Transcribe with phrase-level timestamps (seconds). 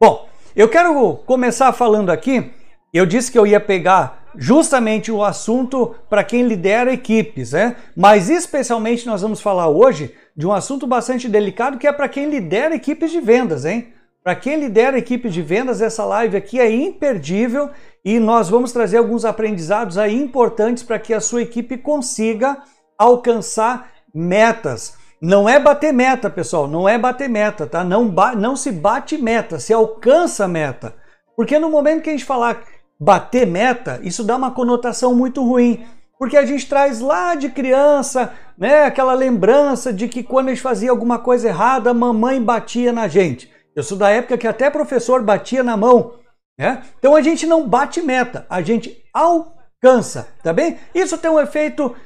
[0.00, 2.50] Bom, eu quero começar falando aqui.
[2.92, 7.76] Eu disse que eu ia pegar justamente o assunto para quem lidera equipes, né?
[7.96, 12.28] Mas especialmente nós vamos falar hoje de um assunto bastante delicado que é para quem
[12.28, 13.92] lidera equipes de vendas, hein?
[14.22, 17.70] Para quem lidera equipes de vendas, essa live aqui é imperdível
[18.04, 22.58] e nós vamos trazer alguns aprendizados aí importantes para que a sua equipe consiga
[22.98, 24.96] alcançar metas.
[25.24, 27.82] Não é bater meta, pessoal, não é bater meta, tá?
[27.82, 28.04] Não,
[28.36, 30.94] não se bate meta, se alcança meta.
[31.34, 32.62] Porque no momento que a gente falar
[33.00, 35.82] bater meta, isso dá uma conotação muito ruim.
[36.18, 40.60] Porque a gente traz lá de criança, né, aquela lembrança de que quando a gente
[40.60, 43.50] fazia alguma coisa errada, a mamãe batia na gente.
[43.74, 46.16] Eu sou da época que até professor batia na mão,
[46.58, 46.82] né?
[46.98, 50.76] Então a gente não bate meta, a gente alcança, tá bem?
[50.94, 51.96] Isso tem um efeito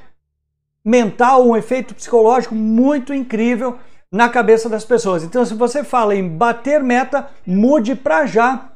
[0.88, 3.78] mental, um efeito psicológico muito incrível
[4.10, 5.22] na cabeça das pessoas.
[5.22, 8.70] Então, se você fala em bater meta, mude para já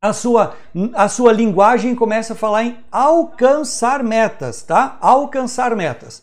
[0.00, 0.54] a sua,
[0.94, 4.96] a sua linguagem e comece a falar em alcançar metas, tá?
[5.00, 6.22] Alcançar metas.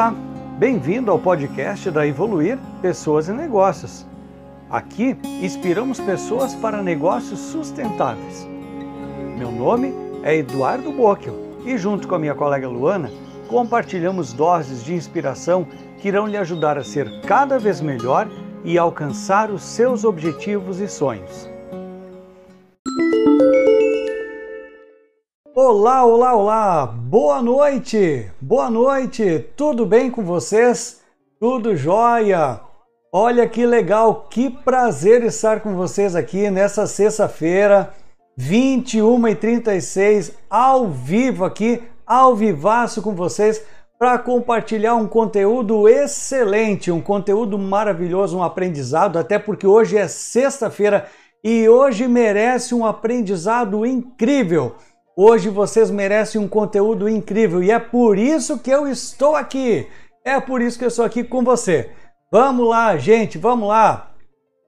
[0.00, 0.14] Olá,
[0.58, 4.06] bem-vindo ao podcast da Evoluir Pessoas e Negócios.
[4.70, 8.48] Aqui inspiramos pessoas para negócios sustentáveis.
[9.36, 9.92] Meu nome
[10.22, 11.34] é Eduardo Bockel
[11.66, 13.10] e, junto com a minha colega Luana,
[13.46, 15.66] compartilhamos doses de inspiração
[15.98, 18.26] que irão lhe ajudar a ser cada vez melhor
[18.64, 21.46] e alcançar os seus objetivos e sonhos.
[25.52, 26.86] Olá, olá, olá!
[26.86, 28.30] Boa noite!
[28.40, 29.46] Boa noite!
[29.56, 31.00] Tudo bem com vocês?
[31.40, 32.60] Tudo jóia?
[33.12, 37.92] Olha que legal, que prazer estar com vocês aqui nessa sexta-feira,
[38.38, 43.60] 21h36, ao vivo aqui, ao vivaço com vocês,
[43.98, 51.08] para compartilhar um conteúdo excelente, um conteúdo maravilhoso, um aprendizado, até porque hoje é sexta-feira
[51.42, 54.76] e hoje merece um aprendizado incrível.
[55.16, 59.86] Hoje vocês merecem um conteúdo incrível e é por isso que eu estou aqui.
[60.24, 61.90] É por isso que eu estou aqui com você.
[62.30, 64.12] Vamos lá, gente, vamos lá.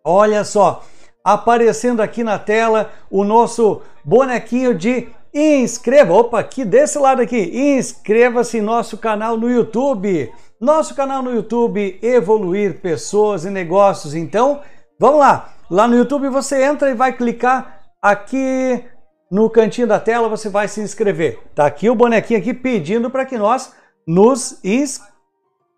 [0.05, 0.83] Olha só,
[1.25, 6.13] aparecendo aqui na tela o nosso bonequinho de inscreva.
[6.13, 7.77] Opa, aqui desse lado aqui.
[7.77, 10.33] Inscreva-se em nosso canal no YouTube.
[10.61, 14.15] Nosso canal no YouTube Evoluir Pessoas e Negócios.
[14.15, 14.61] Então,
[14.99, 15.55] vamos lá.
[15.71, 18.85] Lá no YouTube você entra e vai clicar aqui
[19.33, 21.41] no cantinho da tela você vai se inscrever.
[21.55, 23.73] Tá aqui o bonequinho aqui pedindo para que nós
[24.07, 24.61] nos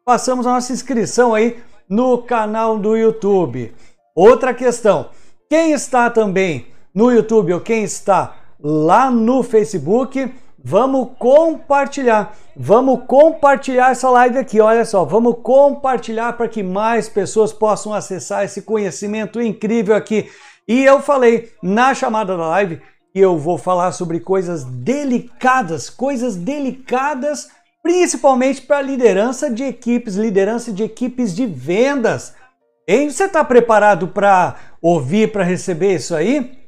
[0.04, 3.72] façamos a nossa inscrição aí no canal do YouTube.
[4.12, 5.10] Outra questão,
[5.48, 12.34] quem está também no YouTube ou quem está lá no Facebook, vamos compartilhar.
[12.56, 18.42] Vamos compartilhar essa live aqui, olha só, vamos compartilhar para que mais pessoas possam acessar
[18.42, 20.28] esse conhecimento incrível aqui.
[20.66, 22.80] E eu falei na chamada da live
[23.14, 27.48] e eu vou falar sobre coisas delicadas, coisas delicadas,
[27.80, 32.34] principalmente para liderança de equipes, liderança de equipes de vendas.
[32.88, 36.58] E você está preparado para ouvir, para receber isso aí?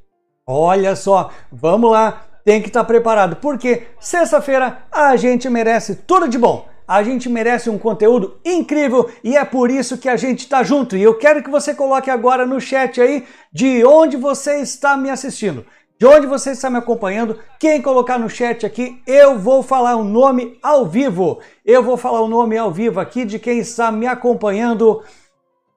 [0.47, 6.29] Olha só, vamos lá, tem que estar tá preparado, porque sexta-feira a gente merece tudo
[6.29, 6.69] de bom.
[6.87, 10.97] A gente merece um conteúdo incrível e é por isso que a gente está junto.
[10.97, 15.11] E eu quero que você coloque agora no chat aí de onde você está me
[15.11, 15.67] assistindo
[15.99, 17.39] de onde você está me acompanhando.
[17.59, 21.41] Quem colocar no chat aqui, eu vou falar o nome ao vivo.
[21.65, 25.03] Eu vou falar o nome ao vivo aqui de quem está me acompanhando.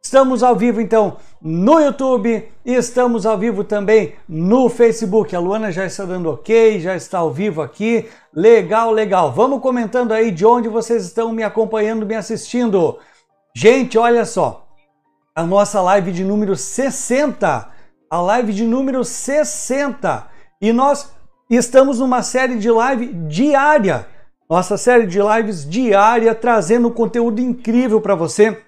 [0.02, 5.36] Estamos ao vivo então no YouTube e estamos ao vivo também no Facebook.
[5.36, 8.10] A Luana já está dando ok, já está ao vivo aqui.
[8.34, 9.32] Legal, legal.
[9.32, 12.98] Vamos comentando aí de onde vocês estão me acompanhando, me assistindo.
[13.56, 14.66] Gente, olha só.
[15.36, 17.79] A nossa live de número 60
[18.10, 20.28] a live de número 60.
[20.60, 21.12] E nós
[21.50, 24.08] estamos numa série de live diária.
[24.50, 28.62] Nossa série de lives diária trazendo conteúdo incrível para você.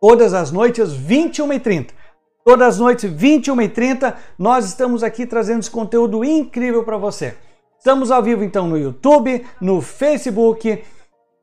[0.00, 1.88] Todas as noites, 21h30.
[2.44, 7.36] Todas as noites, 21h30, nós estamos aqui trazendo esse conteúdo incrível para você.
[7.78, 10.82] Estamos ao vivo então no YouTube, no Facebook.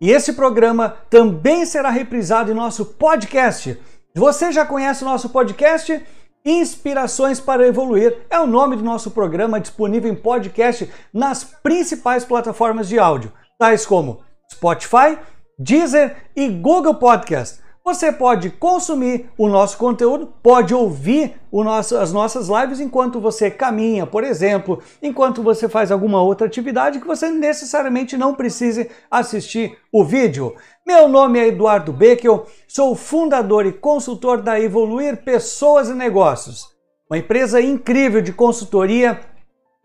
[0.02, 3.80] E esse programa também será reprisado em nosso podcast.
[4.16, 6.04] Você já conhece o nosso podcast?
[6.46, 12.88] Inspirações para Evoluir é o nome do nosso programa disponível em podcast nas principais plataformas
[12.88, 14.22] de áudio, tais como
[14.54, 15.18] Spotify,
[15.58, 17.65] Deezer e Google Podcast.
[17.86, 24.08] Você pode consumir o nosso conteúdo, pode ouvir nosso, as nossas lives enquanto você caminha,
[24.08, 30.04] por exemplo, enquanto você faz alguma outra atividade que você necessariamente não precise assistir o
[30.04, 30.56] vídeo.
[30.84, 36.66] Meu nome é Eduardo Beckel, sou fundador e consultor da Evoluir Pessoas e Negócios,
[37.08, 39.22] uma empresa incrível de consultoria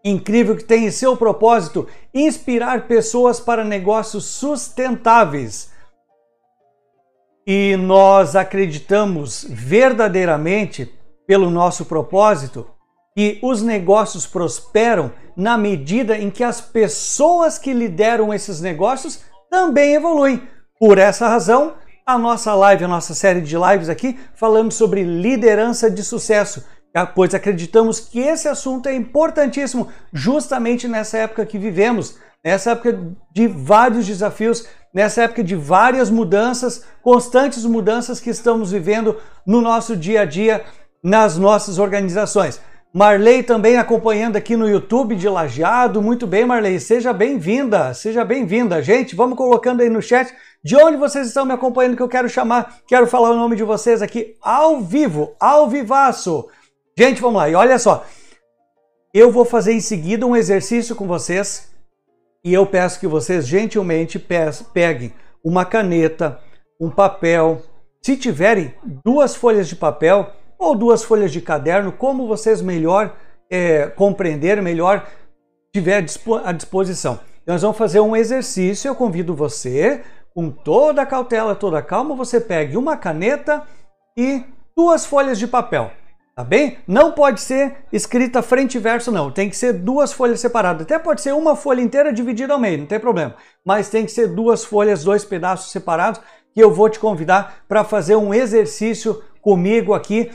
[0.03, 5.70] incrível que tem em seu propósito inspirar pessoas para negócios sustentáveis.
[7.47, 10.93] E nós acreditamos verdadeiramente,
[11.27, 12.67] pelo nosso propósito,
[13.17, 19.95] que os negócios prosperam na medida em que as pessoas que lideram esses negócios também
[19.95, 20.43] evoluem.
[20.79, 21.75] Por essa razão,
[22.07, 26.65] a nossa live, a nossa série de lives aqui, falando sobre liderança de sucesso,
[27.15, 32.99] pois acreditamos que esse assunto é importantíssimo justamente nessa época que vivemos, nessa época
[33.33, 39.17] de vários desafios, nessa época de várias mudanças, constantes mudanças que estamos vivendo
[39.47, 40.65] no nosso dia a dia,
[41.03, 42.61] nas nossas organizações.
[42.93, 46.03] Marley também acompanhando aqui no YouTube de Lajeado.
[46.03, 48.83] Muito bem, Marley, seja bem-vinda, seja bem-vinda.
[48.83, 52.29] Gente, vamos colocando aí no chat de onde vocês estão me acompanhando que eu quero
[52.29, 56.49] chamar, quero falar o nome de vocês aqui ao vivo, ao vivaço.
[56.99, 57.49] Gente, vamos lá.
[57.49, 58.05] E olha só,
[59.15, 61.70] eu vou fazer em seguida um exercício com vocês
[62.45, 64.19] e eu peço que vocês gentilmente
[64.73, 65.13] peguem
[65.45, 66.39] uma caneta,
[66.81, 67.63] um papel,
[68.03, 73.17] se tiverem duas folhas de papel ou duas folhas de caderno, como vocês melhor
[73.51, 75.07] é, compreenderem, melhor
[75.75, 76.05] tiver
[76.45, 77.21] à disposição.
[77.47, 78.89] Nós vamos fazer um exercício.
[78.89, 80.03] Eu convido você,
[80.35, 83.63] com toda a cautela, toda a calma, você pegue uma caneta
[84.17, 84.45] e
[84.77, 85.91] duas folhas de papel.
[86.35, 86.79] Tá bem?
[86.87, 89.31] Não pode ser escrita frente e verso, não.
[89.31, 90.83] Tem que ser duas folhas separadas.
[90.83, 93.35] Até pode ser uma folha inteira dividida ao meio, não tem problema.
[93.65, 96.21] Mas tem que ser duas folhas, dois pedaços separados.
[96.55, 100.31] Que eu vou te convidar para fazer um exercício comigo aqui,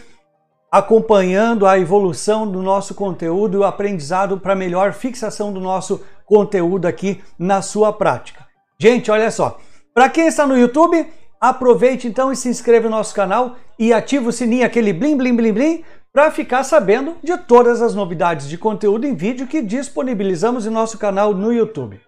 [0.72, 6.88] acompanhando a evolução do nosso conteúdo e o aprendizado para melhor fixação do nosso conteúdo
[6.88, 8.46] aqui na sua prática.
[8.80, 9.58] Gente, olha só.
[9.94, 11.08] Para quem está no YouTube,
[11.50, 15.36] aproveite então e se inscreva no nosso canal e ative o sininho, aquele blim blim
[15.36, 15.84] blim blim,
[16.14, 20.98] para ficar sabendo de todas as novidades de conteúdo em vídeo que disponibilizamos em nosso
[20.98, 22.00] canal no YouTube.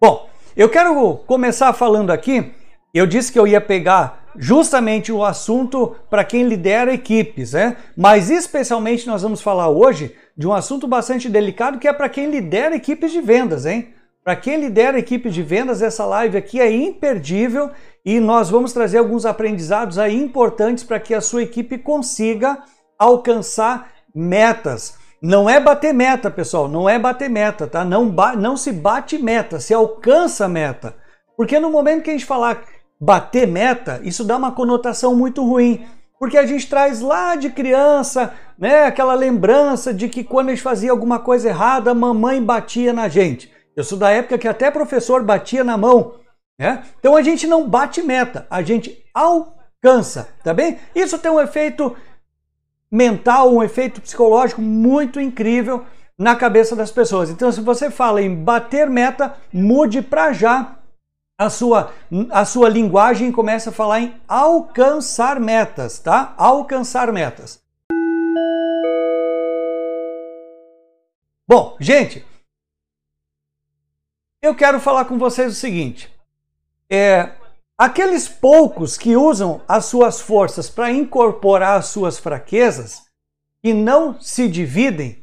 [0.00, 2.52] Bom, eu quero começar falando aqui.
[2.92, 7.76] Eu disse que eu ia pegar justamente o assunto para quem lidera equipes, né?
[7.96, 12.30] Mas especialmente nós vamos falar hoje de um assunto bastante delicado que é para quem
[12.30, 13.94] lidera equipes de vendas, hein?
[14.24, 17.70] Para quem lidera equipes de vendas, essa live aqui é imperdível
[18.04, 22.58] e nós vamos trazer alguns aprendizados aí importantes para que a sua equipe consiga
[22.98, 24.96] alcançar metas.
[25.20, 27.84] Não é bater meta, pessoal, não é bater meta, tá?
[27.84, 28.04] Não,
[28.38, 30.94] não se bate meta, se alcança meta.
[31.36, 32.62] Porque no momento que a gente falar
[33.00, 35.84] bater meta, isso dá uma conotação muito ruim.
[36.18, 40.62] Porque a gente traz lá de criança, né, aquela lembrança de que quando a gente
[40.62, 43.52] fazia alguma coisa errada, a mamãe batia na gente.
[43.76, 46.14] Eu sou da época que até professor batia na mão,
[46.58, 46.84] né?
[46.98, 50.78] Então a gente não bate meta, a gente alcança, tá bem?
[50.94, 51.94] Isso tem um efeito
[52.90, 55.84] mental, um efeito psicológico muito incrível
[56.16, 57.28] na cabeça das pessoas.
[57.28, 60.78] Então se você fala em bater meta, mude para já
[61.38, 61.92] a sua,
[62.30, 66.34] a sua linguagem começa a falar em alcançar metas, tá?
[66.36, 67.62] Alcançar metas.
[71.46, 72.24] Bom, gente,
[74.40, 76.10] eu quero falar com vocês o seguinte:
[76.88, 77.32] é,
[77.76, 83.02] aqueles poucos que usam as suas forças para incorporar as suas fraquezas
[83.62, 85.22] e não se dividem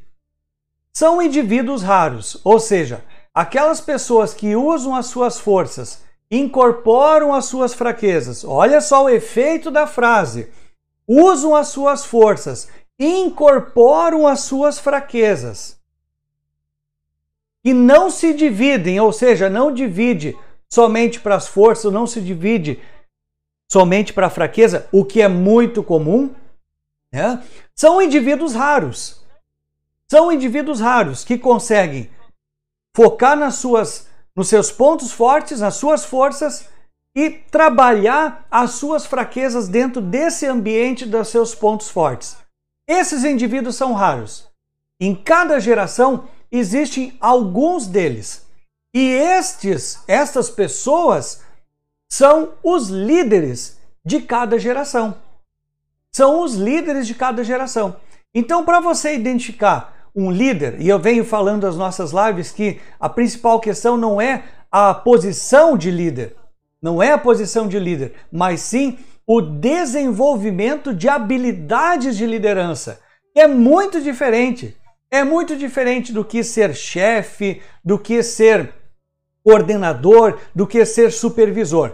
[0.93, 3.03] são indivíduos raros, ou seja,
[3.33, 8.43] aquelas pessoas que usam as suas forças, incorporam as suas fraquezas.
[8.43, 10.49] Olha só o efeito da frase.
[11.07, 15.79] Usam as suas forças, incorporam as suas fraquezas.
[17.63, 20.37] E não se dividem, ou seja, não divide
[20.69, 22.79] somente para as forças, não se divide
[23.69, 26.33] somente para a fraqueza, o que é muito comum.
[27.11, 27.43] Né?
[27.75, 29.21] São indivíduos raros.
[30.09, 32.09] São indivíduos raros que conseguem
[32.95, 36.69] focar nas suas, nos seus pontos fortes, nas suas forças
[37.15, 42.37] e trabalhar as suas fraquezas dentro desse ambiente dos seus pontos fortes.
[42.87, 44.49] Esses indivíduos são raros.
[44.99, 48.45] Em cada geração existem alguns deles.
[48.93, 51.41] E estes, estas pessoas
[52.09, 55.17] são os líderes de cada geração.
[56.11, 57.95] São os líderes de cada geração.
[58.33, 63.07] Então, para você identificar um líder, e eu venho falando das nossas lives que a
[63.07, 66.35] principal questão não é a posição de líder,
[66.81, 72.99] não é a posição de líder, mas sim o desenvolvimento de habilidades de liderança.
[73.35, 74.75] É muito diferente.
[75.09, 78.73] É muito diferente do que ser chefe, do que ser
[79.43, 81.93] coordenador, do que ser supervisor.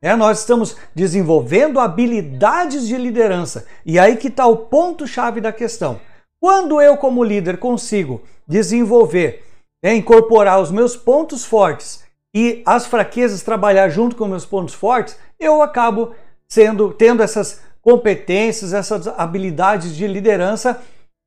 [0.00, 3.66] É, nós estamos desenvolvendo habilidades de liderança.
[3.84, 6.00] E aí que está o ponto-chave da questão.
[6.44, 9.46] Quando eu, como líder, consigo desenvolver,
[9.82, 12.04] é, incorporar os meus pontos fortes
[12.36, 16.14] e as fraquezas trabalhar junto com meus pontos fortes, eu acabo
[16.46, 20.82] sendo tendo essas competências, essas habilidades de liderança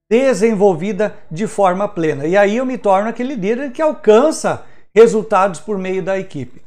[0.07, 2.27] desenvolvida de forma plena.
[2.27, 6.61] E aí eu me torno aquele líder que alcança resultados por meio da equipe.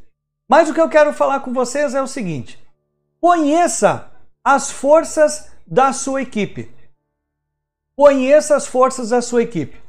[0.49, 2.61] Mas o que eu quero falar com vocês é o seguinte:
[3.21, 4.11] conheça
[4.43, 6.80] as forças da sua equipe.
[7.95, 9.79] Conheça as forças da sua equipe.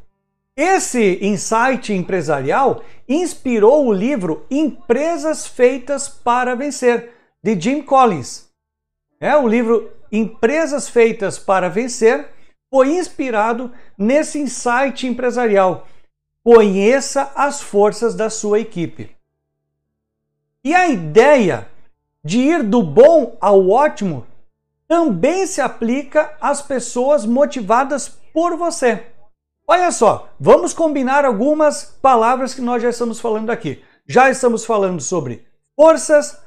[0.57, 7.11] Esse insight empresarial inspirou o livro Empresas Feitas para Vencer,
[7.43, 8.51] de Jim Collins.
[9.19, 12.29] É o livro Empresas Feitas para Vencer
[12.73, 15.87] foi inspirado nesse insight empresarial.
[16.43, 19.15] Conheça as forças da sua equipe.
[20.65, 21.69] E a ideia
[22.25, 24.27] de ir do bom ao ótimo
[24.93, 29.07] também se aplica às pessoas motivadas por você.
[29.67, 33.83] Olha só, vamos combinar algumas palavras que nós já estamos falando aqui.
[34.07, 36.39] Já estamos falando sobre forças,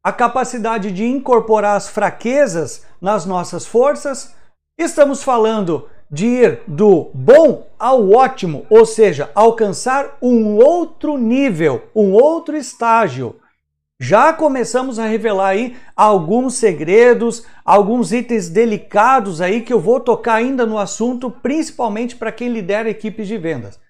[0.00, 4.32] a capacidade de incorporar as fraquezas nas nossas forças.
[4.78, 12.12] Estamos falando de ir do bom ao ótimo, ou seja, alcançar um outro nível, um
[12.12, 13.34] outro estágio.
[14.00, 20.34] Já começamos a revelar aí alguns segredos, alguns itens delicados aí que eu vou tocar
[20.34, 23.80] ainda no assunto, principalmente para quem lidera equipes de vendas.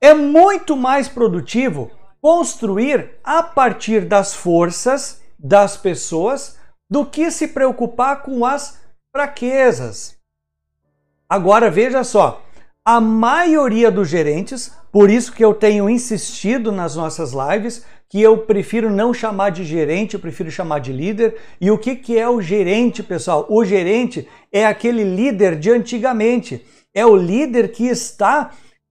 [0.00, 1.90] É muito mais produtivo
[2.22, 6.58] construir a partir das forças das pessoas
[6.88, 8.80] do que se preocupar com as
[9.12, 10.16] fraquezas.
[11.28, 12.42] Agora veja só,
[12.84, 18.38] a maioria dos gerentes, por isso que eu tenho insistido nas nossas lives, que eu
[18.38, 21.36] prefiro não chamar de gerente, eu prefiro chamar de líder.
[21.60, 23.46] E o que, que é o gerente, pessoal?
[23.48, 28.50] O gerente é aquele líder de antigamente, é o líder que está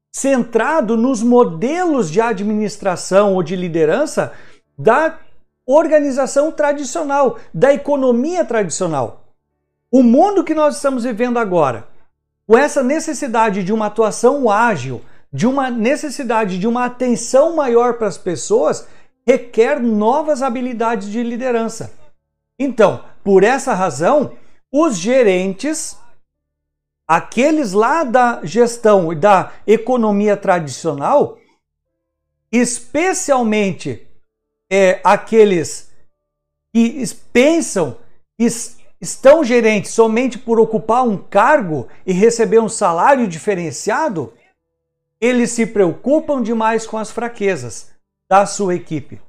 [0.10, 4.32] centrado nos modelos de administração ou de liderança
[4.78, 5.20] da
[5.68, 9.36] organização tradicional, da economia tradicional.
[9.92, 11.90] O mundo que nós estamos vivendo agora,
[12.48, 18.08] com essa necessidade de uma atuação ágil, de uma necessidade de uma atenção maior para
[18.08, 18.88] as pessoas,
[19.30, 21.94] requer novas habilidades de liderança.
[22.58, 24.36] Então, por essa razão,
[24.72, 25.96] os gerentes
[27.08, 31.38] aqueles lá da gestão e da economia tradicional,
[32.52, 34.08] especialmente
[34.68, 35.92] é, aqueles
[36.74, 37.98] que pensam
[38.36, 38.48] que
[39.00, 44.34] estão gerentes somente por ocupar um cargo e receber um salário diferenciado,
[45.22, 47.89] eles se preocupam demais com as fraquezas
[48.30, 49.20] da sua equipe.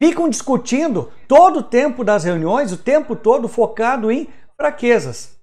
[0.00, 5.36] Ficam discutindo todo o tempo das reuniões, o tempo todo focado em fraquezas.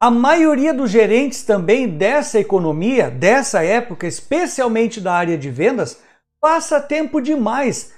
[0.00, 6.00] A maioria dos gerentes também dessa economia, dessa época, especialmente da área de vendas,
[6.40, 7.92] passa tempo demais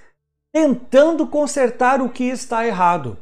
[0.52, 3.16] tentando consertar o que está errado.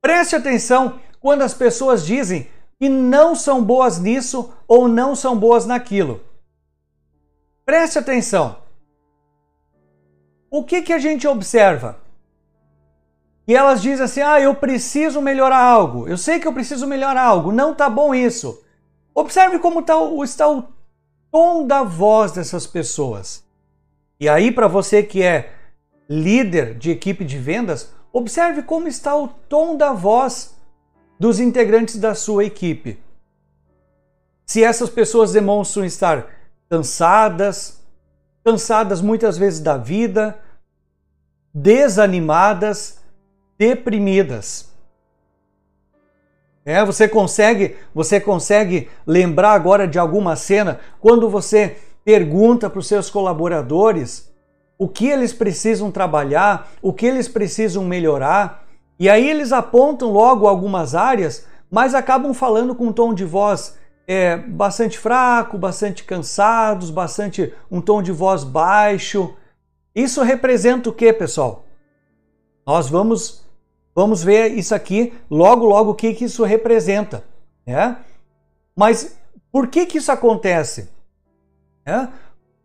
[0.00, 2.48] Preste atenção quando as pessoas dizem
[2.82, 6.20] que não são boas nisso ou não são boas naquilo.
[7.64, 8.56] Preste atenção
[10.50, 12.00] o que, que a gente observa?
[13.46, 17.22] E elas dizem assim: ah, eu preciso melhorar algo, eu sei que eu preciso melhorar
[17.22, 18.60] algo, não tá bom isso.
[19.14, 20.64] Observe como tá, está o
[21.30, 23.44] tom da voz dessas pessoas.
[24.18, 25.52] E aí, para você que é
[26.10, 30.51] líder de equipe de vendas, observe como está o tom da voz
[31.22, 32.98] dos integrantes da sua equipe.
[34.44, 36.26] Se essas pessoas demonstram estar
[36.68, 37.80] cansadas,
[38.44, 40.36] cansadas muitas vezes da vida,
[41.54, 42.98] desanimadas,
[43.56, 44.68] deprimidas.
[46.64, 52.88] É, você consegue, você consegue lembrar agora de alguma cena quando você pergunta para os
[52.88, 54.28] seus colaboradores
[54.76, 58.61] o que eles precisam trabalhar, o que eles precisam melhorar,
[58.98, 63.78] e aí eles apontam logo algumas áreas, mas acabam falando com um tom de voz
[64.06, 69.34] é, bastante fraco, bastante cansados, bastante um tom de voz baixo.
[69.94, 71.64] Isso representa o que, pessoal?
[72.66, 73.42] Nós vamos
[73.94, 77.24] vamos ver isso aqui logo logo o que, que isso representa,
[77.66, 77.98] né?
[78.74, 79.18] Mas
[79.50, 80.88] por que que isso acontece?
[81.84, 82.08] É?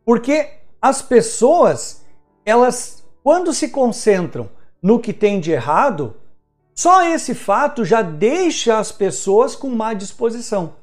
[0.05, 0.49] Porque
[0.81, 2.05] as pessoas,
[2.45, 4.49] elas quando se concentram
[4.81, 6.15] no que tem de errado,
[6.73, 10.75] só esse fato já deixa as pessoas com má disposição.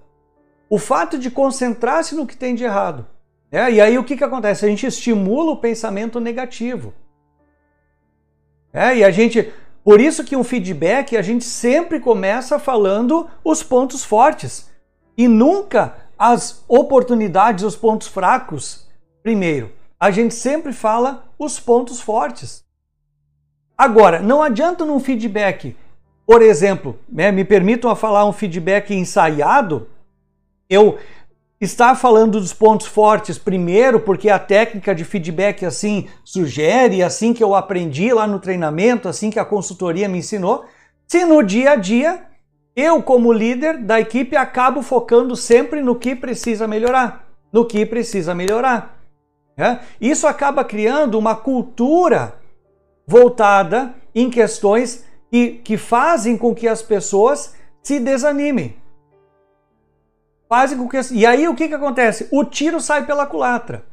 [0.68, 3.06] O fato de concentrar-se no que tem de errado.
[3.50, 4.64] É, e aí o que, que acontece?
[4.64, 6.92] A gente estimula o pensamento negativo.
[8.72, 9.52] É, e a gente.
[9.84, 14.68] Por isso que um feedback a gente sempre começa falando os pontos fortes.
[15.16, 18.88] E nunca as oportunidades, os pontos fracos
[19.22, 19.70] primeiro.
[20.00, 22.64] A gente sempre fala os pontos fortes.
[23.76, 25.76] Agora, não adianta num feedback,
[26.26, 29.88] por exemplo, né, me permitam falar um feedback ensaiado,
[30.70, 30.98] eu
[31.60, 37.42] estar falando dos pontos fortes primeiro, porque a técnica de feedback assim sugere, assim que
[37.42, 40.64] eu aprendi lá no treinamento, assim que a consultoria me ensinou,
[41.06, 42.26] se no dia a dia
[42.76, 48.34] eu, como líder da equipe, acabo focando sempre no que precisa melhorar, no que precisa
[48.34, 48.98] melhorar.
[49.56, 49.78] É?
[50.00, 52.34] Isso acaba criando uma cultura
[53.06, 58.76] voltada em questões que, que fazem com que as pessoas se desanimem.
[60.48, 62.28] Fazem com que, e aí o que, que acontece?
[62.30, 63.84] O tiro sai pela culatra.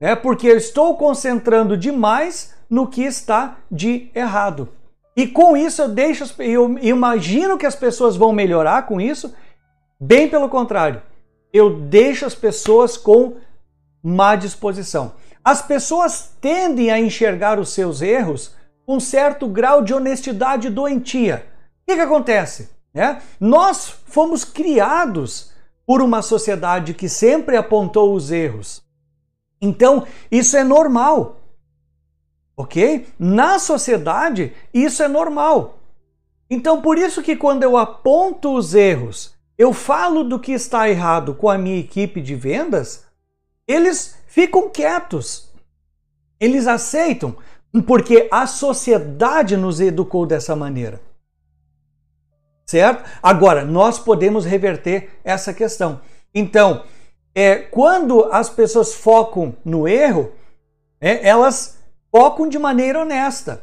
[0.00, 4.68] É porque eu estou concentrando demais no que está de errado.
[5.14, 9.32] E com isso eu deixo, eu imagino que as pessoas vão melhorar com isso.
[10.00, 11.02] Bem pelo contrário,
[11.52, 13.36] eu deixo as pessoas com
[14.02, 15.12] má disposição.
[15.44, 18.54] As pessoas tendem a enxergar os seus erros
[18.86, 21.46] com certo grau de honestidade doentia.
[21.82, 22.70] O que, que acontece?
[22.94, 23.18] É?
[23.40, 25.52] Nós fomos criados
[25.86, 28.82] por uma sociedade que sempre apontou os erros.
[29.60, 31.40] Então, isso é normal.
[32.56, 33.06] Ok?
[33.18, 35.78] Na sociedade, isso é normal.
[36.50, 41.34] Então, por isso que quando eu aponto os erros, eu falo do que está errado
[41.34, 43.06] com a minha equipe de vendas,
[43.72, 45.50] eles ficam quietos.
[46.38, 47.36] Eles aceitam,
[47.86, 51.00] porque a sociedade nos educou dessa maneira.
[52.66, 53.08] Certo?
[53.22, 56.00] Agora, nós podemos reverter essa questão.
[56.34, 56.84] Então,
[57.34, 60.32] é, quando as pessoas focam no erro,
[61.00, 61.78] é, elas
[62.10, 63.62] focam de maneira honesta.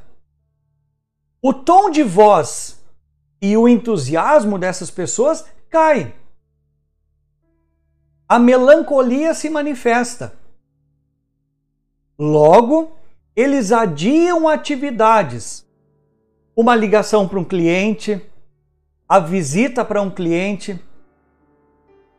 [1.41, 2.79] O tom de voz
[3.41, 6.13] e o entusiasmo dessas pessoas cai.
[8.31, 10.35] A melancolia se manifesta.
[12.15, 12.91] Logo,
[13.35, 15.65] eles adiam atividades.
[16.55, 18.21] Uma ligação para um cliente,
[19.07, 20.79] a visita para um cliente,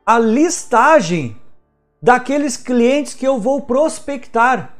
[0.04, 1.36] a listagem
[2.02, 4.74] daqueles clientes que eu vou prospectar.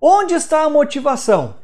[0.00, 1.54] Onde está a motivação?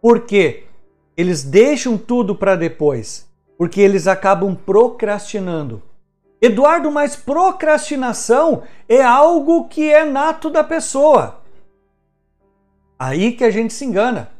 [0.00, 0.68] Porque
[1.16, 5.82] eles deixam tudo para depois, porque eles acabam procrastinando.
[6.44, 11.40] Eduardo, mas procrastinação é algo que é nato da pessoa.
[12.98, 14.30] Aí que a gente se engana.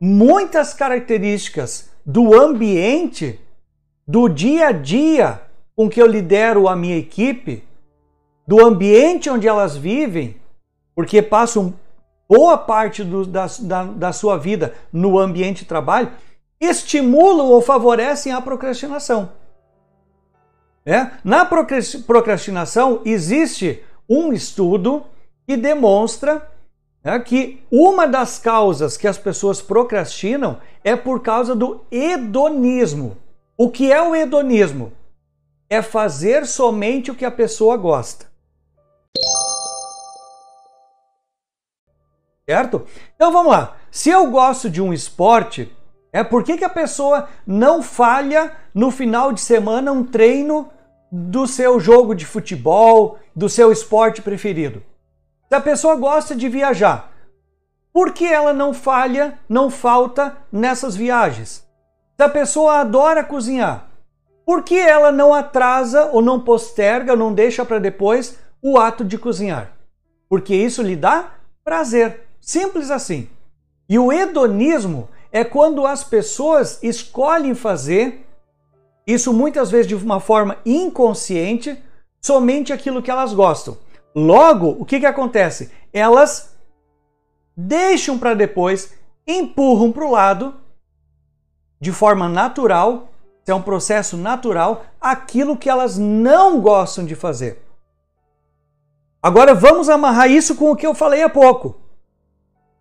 [0.00, 3.38] Muitas características do ambiente,
[4.06, 5.42] do dia a dia
[5.76, 7.64] com que eu lidero a minha equipe,
[8.46, 10.36] do ambiente onde elas vivem,
[10.94, 11.74] porque passam
[12.28, 16.12] boa parte do, da, da, da sua vida no ambiente de trabalho,
[16.60, 19.43] estimulam ou favorecem a procrastinação.
[20.86, 21.10] É?
[21.24, 25.04] Na procrastinação, existe um estudo
[25.46, 26.50] que demonstra
[27.02, 33.16] é, que uma das causas que as pessoas procrastinam é por causa do hedonismo.
[33.56, 34.92] O que é o hedonismo?
[35.70, 38.34] É fazer somente o que a pessoa gosta.
[42.46, 42.86] certo?
[43.14, 43.76] Então vamos lá.
[43.90, 45.74] Se eu gosto de um esporte,
[46.12, 50.70] é por que, que a pessoa não falha no final de semana um treino
[51.10, 54.82] do seu jogo de futebol, do seu esporte preferido?
[55.48, 57.12] Se a pessoa gosta de viajar,
[57.92, 61.64] por que ela não falha, não falta nessas viagens?
[62.16, 63.88] Se a pessoa adora cozinhar,
[64.44, 69.16] por que ela não atrasa ou não posterga, não deixa para depois o ato de
[69.16, 69.72] cozinhar?
[70.28, 72.26] Porque isso lhe dá prazer.
[72.40, 73.28] Simples assim.
[73.88, 78.23] E o hedonismo é quando as pessoas escolhem fazer
[79.06, 81.82] isso muitas vezes de uma forma inconsciente,
[82.20, 83.76] somente aquilo que elas gostam.
[84.14, 85.70] Logo, o que, que acontece?
[85.92, 86.56] Elas
[87.56, 88.94] deixam para depois,
[89.26, 90.54] empurram para o lado,
[91.80, 93.10] de forma natural,
[93.46, 97.62] é um processo natural, aquilo que elas não gostam de fazer.
[99.22, 101.76] Agora vamos amarrar isso com o que eu falei há pouco.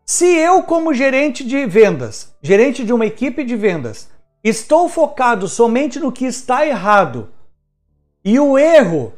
[0.06, 4.10] Se eu, como gerente de vendas, gerente de uma equipe de vendas,
[4.44, 7.30] estou focado somente no que está errado
[8.26, 9.14] e o erro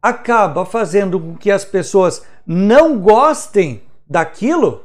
[0.00, 4.84] acaba fazendo com que as pessoas não gostem daquilo,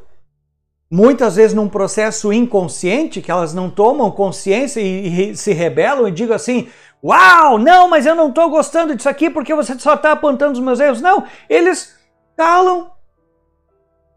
[0.89, 6.11] muitas vezes num processo inconsciente, que elas não tomam consciência e, e se rebelam e
[6.11, 6.69] digam assim:
[7.03, 10.59] Uau, não, mas eu não estou gostando disso aqui porque você só está apontando os
[10.59, 11.01] meus erros.
[11.01, 11.97] Não, eles
[12.37, 12.91] calam,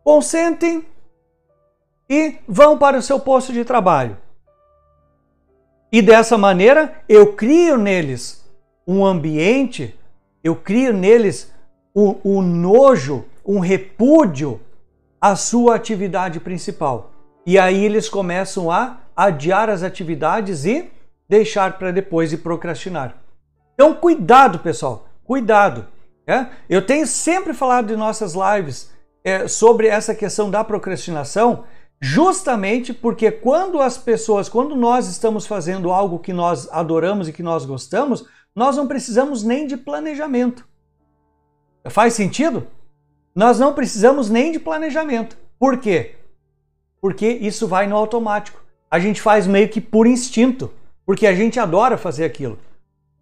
[0.04, 0.86] consentem
[2.08, 4.16] e vão para o seu posto de trabalho.
[5.92, 8.42] E dessa maneira eu crio neles
[8.86, 9.94] um ambiente,
[10.42, 11.52] eu crio neles
[11.94, 14.58] um, um nojo, um repúdio
[15.20, 17.12] à sua atividade principal.
[17.44, 20.90] E aí eles começam a adiar as atividades e
[21.28, 23.16] deixar para depois e procrastinar.
[23.74, 25.86] Então, cuidado, pessoal, cuidado.
[26.26, 26.46] É?
[26.70, 28.90] Eu tenho sempre falado em nossas lives
[29.24, 31.64] é, sobre essa questão da procrastinação,
[32.02, 37.44] justamente porque quando as pessoas, quando nós estamos fazendo algo que nós adoramos e que
[37.44, 40.66] nós gostamos, nós não precisamos nem de planejamento.
[41.88, 42.66] Faz sentido?
[43.32, 45.38] Nós não precisamos nem de planejamento.
[45.58, 46.16] Por quê?
[47.00, 48.60] Porque isso vai no automático.
[48.90, 50.72] A gente faz meio que por instinto
[51.06, 52.58] porque a gente adora fazer aquilo.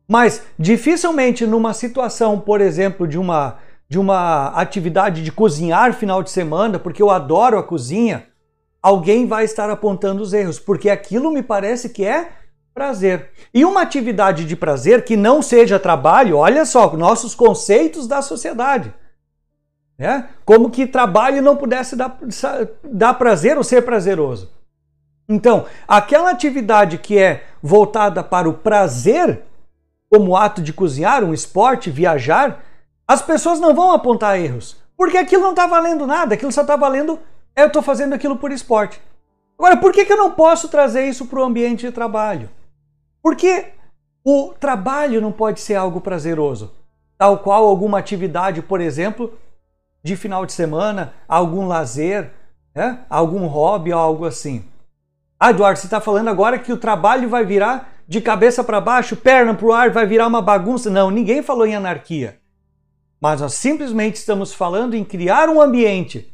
[0.08, 6.30] Mas dificilmente numa situação, por exemplo, de uma de uma atividade de cozinhar final de
[6.30, 8.28] semana, porque eu adoro a cozinha,
[8.82, 12.32] alguém vai estar apontando os erros, porque aquilo me parece que é
[12.72, 13.30] prazer.
[13.52, 18.92] E uma atividade de prazer que não seja trabalho, olha só, nossos conceitos da sociedade.
[19.98, 20.28] Né?
[20.44, 22.18] Como que trabalho não pudesse dar,
[22.82, 24.50] dar prazer ou ser prazeroso.
[25.28, 29.42] Então, aquela atividade que é voltada para o prazer,
[30.10, 32.64] como o ato de cozinhar, um esporte, viajar,
[33.06, 34.76] as pessoas não vão apontar erros.
[34.96, 37.18] Porque aquilo não está valendo nada, aquilo só está valendo,
[37.56, 39.00] eu estou fazendo aquilo por esporte.
[39.58, 42.48] Agora, por que, que eu não posso trazer isso para o ambiente de trabalho?
[43.22, 43.66] Porque
[44.24, 46.72] o trabalho não pode ser algo prazeroso,
[47.18, 49.38] tal qual alguma atividade, por exemplo,
[50.02, 52.30] de final de semana, algum lazer,
[52.74, 53.00] né?
[53.10, 54.64] algum hobby algo assim.
[55.38, 59.16] Ah, Eduardo, você está falando agora que o trabalho vai virar de cabeça para baixo,
[59.16, 60.90] perna para o ar, vai virar uma bagunça.
[60.90, 62.38] Não, ninguém falou em anarquia.
[63.20, 66.29] Mas nós simplesmente estamos falando em criar um ambiente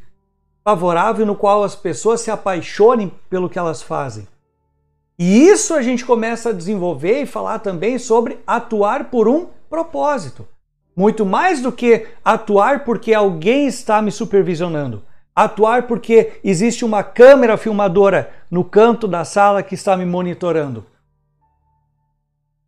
[0.66, 4.26] favorável no qual as pessoas se apaixonem pelo que elas fazem.
[5.16, 10.44] E isso a gente começa a desenvolver e falar também sobre atuar por um propósito.
[10.96, 15.04] Muito mais do que atuar porque alguém está me supervisionando.
[15.36, 20.84] Atuar porque existe uma câmera filmadora no canto da sala que está me monitorando.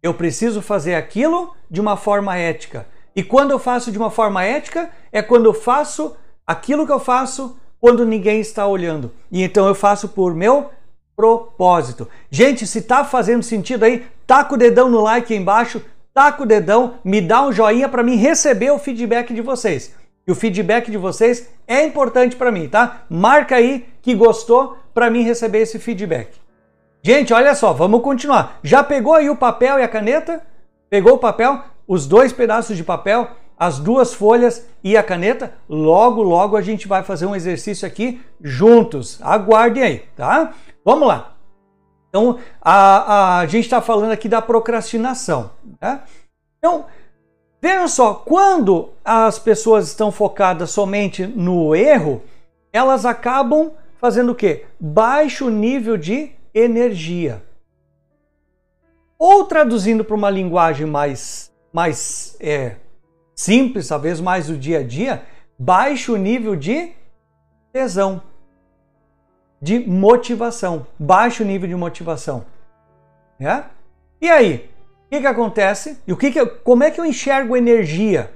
[0.00, 2.86] Eu preciso fazer aquilo de uma forma ética.
[3.16, 7.00] E quando eu faço de uma forma ética, é quando eu faço aquilo que eu
[7.00, 9.12] faço quando ninguém está olhando.
[9.30, 10.70] E então eu faço por meu
[11.16, 12.08] propósito.
[12.30, 15.82] Gente, se tá fazendo sentido aí, taca o dedão no like aí embaixo,
[16.14, 19.94] taca o dedão, me dá um joinha para mim receber o feedback de vocês.
[20.26, 23.02] E o feedback de vocês é importante para mim, tá?
[23.08, 26.38] Marca aí que gostou para mim receber esse feedback.
[27.02, 28.58] Gente, olha só, vamos continuar.
[28.62, 30.42] Já pegou aí o papel e a caneta?
[30.90, 31.62] Pegou o papel?
[31.86, 35.54] Os dois pedaços de papel, as duas folhas e a caneta?
[35.68, 39.18] Logo, logo a gente vai fazer um exercício aqui juntos.
[39.22, 40.54] Aguardem aí, tá?
[40.84, 41.34] Vamos lá.
[42.08, 45.50] Então, a, a, a gente está falando aqui da procrastinação.
[45.78, 46.04] Tá?
[46.58, 46.86] Então,
[47.60, 52.22] Vejam só, quando as pessoas estão focadas somente no erro,
[52.72, 54.64] elas acabam fazendo o quê?
[54.78, 57.42] Baixo nível de energia.
[59.18, 62.76] Ou traduzindo para uma linguagem mais, mais é,
[63.38, 65.22] simples, talvez mais do dia a dia,
[65.56, 66.90] baixo nível de
[67.72, 68.20] tesão,
[69.62, 72.44] de motivação, baixo nível de motivação.
[73.38, 73.62] É?
[74.20, 74.68] E aí,
[75.06, 76.00] o que, que acontece?
[76.04, 78.34] E o que, que como é que eu enxergo energia?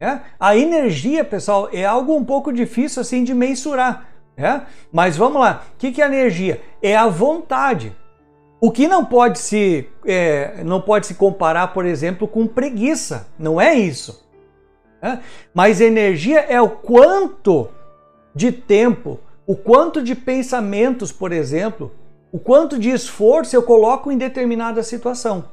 [0.00, 0.20] É?
[0.40, 4.08] A energia, pessoal, é algo um pouco difícil assim de mensurar.
[4.38, 4.62] É?
[4.90, 6.62] Mas vamos lá, o que, que é energia?
[6.80, 7.94] É a vontade.
[8.60, 13.26] O que não pode se é, não pode se comparar, por exemplo, com preguiça.
[13.38, 14.24] Não é isso.
[15.02, 15.18] É?
[15.52, 17.68] Mas energia é o quanto
[18.34, 21.92] de tempo, o quanto de pensamentos, por exemplo,
[22.32, 25.44] o quanto de esforço eu coloco em determinada situação.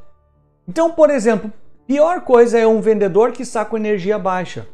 [0.68, 1.52] Então, por exemplo,
[1.86, 4.68] pior coisa é um vendedor que está com energia baixa.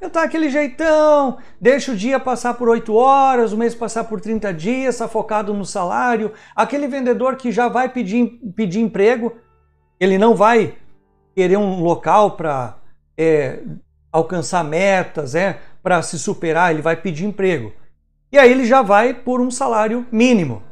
[0.00, 4.18] Eu tá aquele jeitão, deixa o dia passar por 8 horas, o mês passar por
[4.18, 6.32] 30 dias, está focado no salário.
[6.56, 9.36] Aquele vendedor que já vai pedir, pedir emprego,
[9.98, 10.76] ele não vai
[11.34, 12.78] querer um local para
[13.18, 13.60] é,
[14.10, 17.72] alcançar metas, é, para se superar, ele vai pedir emprego.
[18.32, 20.62] E aí ele já vai por um salário mínimo.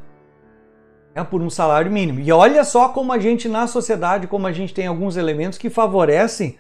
[1.15, 2.21] É por um salário mínimo.
[2.21, 5.69] E olha só como a gente na sociedade, como a gente tem alguns elementos que
[5.69, 6.57] favorecem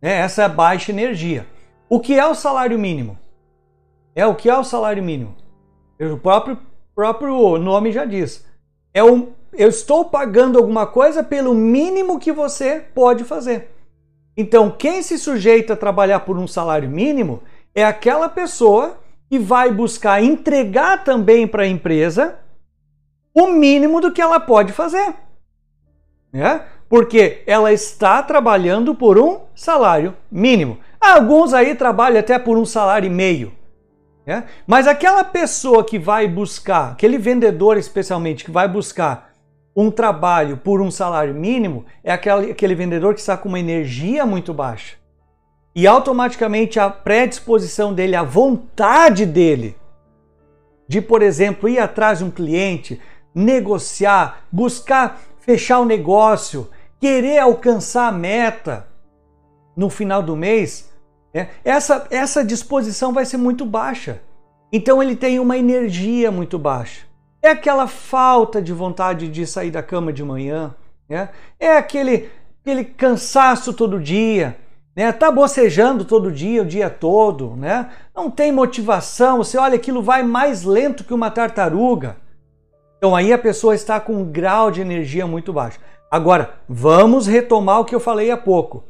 [0.00, 1.46] né, essa baixa energia.
[1.88, 3.18] O que é o salário mínimo?
[4.14, 5.36] É o que é o salário mínimo?
[6.00, 6.58] O próprio,
[6.94, 8.44] próprio nome já diz.
[8.92, 13.70] É um, eu estou pagando alguma coisa pelo mínimo que você pode fazer.
[14.36, 17.42] Então, quem se sujeita a trabalhar por um salário mínimo
[17.74, 22.38] é aquela pessoa que vai buscar entregar também para a empresa
[23.34, 25.14] o mínimo do que ela pode fazer.
[26.32, 26.64] Né?
[26.88, 30.78] Porque ela está trabalhando por um salário mínimo.
[31.14, 33.52] Alguns aí trabalham até por um salário e meio.
[34.26, 34.44] Né?
[34.66, 39.30] Mas aquela pessoa que vai buscar, aquele vendedor especialmente que vai buscar
[39.74, 44.26] um trabalho por um salário mínimo, é aquele, aquele vendedor que está com uma energia
[44.26, 44.96] muito baixa
[45.74, 49.76] e automaticamente a predisposição dele, a vontade dele
[50.88, 53.00] de, por exemplo, ir atrás de um cliente,
[53.34, 58.88] negociar, buscar fechar o negócio, querer alcançar a meta
[59.76, 60.90] no final do mês?
[61.64, 64.20] Essa, essa disposição vai ser muito baixa.
[64.72, 67.06] Então ele tem uma energia muito baixa.
[67.42, 70.74] É aquela falta de vontade de sair da cama de manhã,
[71.08, 71.28] né?
[71.60, 74.56] é aquele, aquele cansaço todo dia,
[74.96, 75.12] né?
[75.12, 77.90] Tá bocejando todo dia, o dia todo, né?
[78.14, 82.16] Não tem motivação, você olha aquilo vai mais lento que uma tartaruga.
[82.96, 85.78] Então aí a pessoa está com um grau de energia muito baixo.
[86.10, 88.84] Agora, vamos retomar o que eu falei há pouco.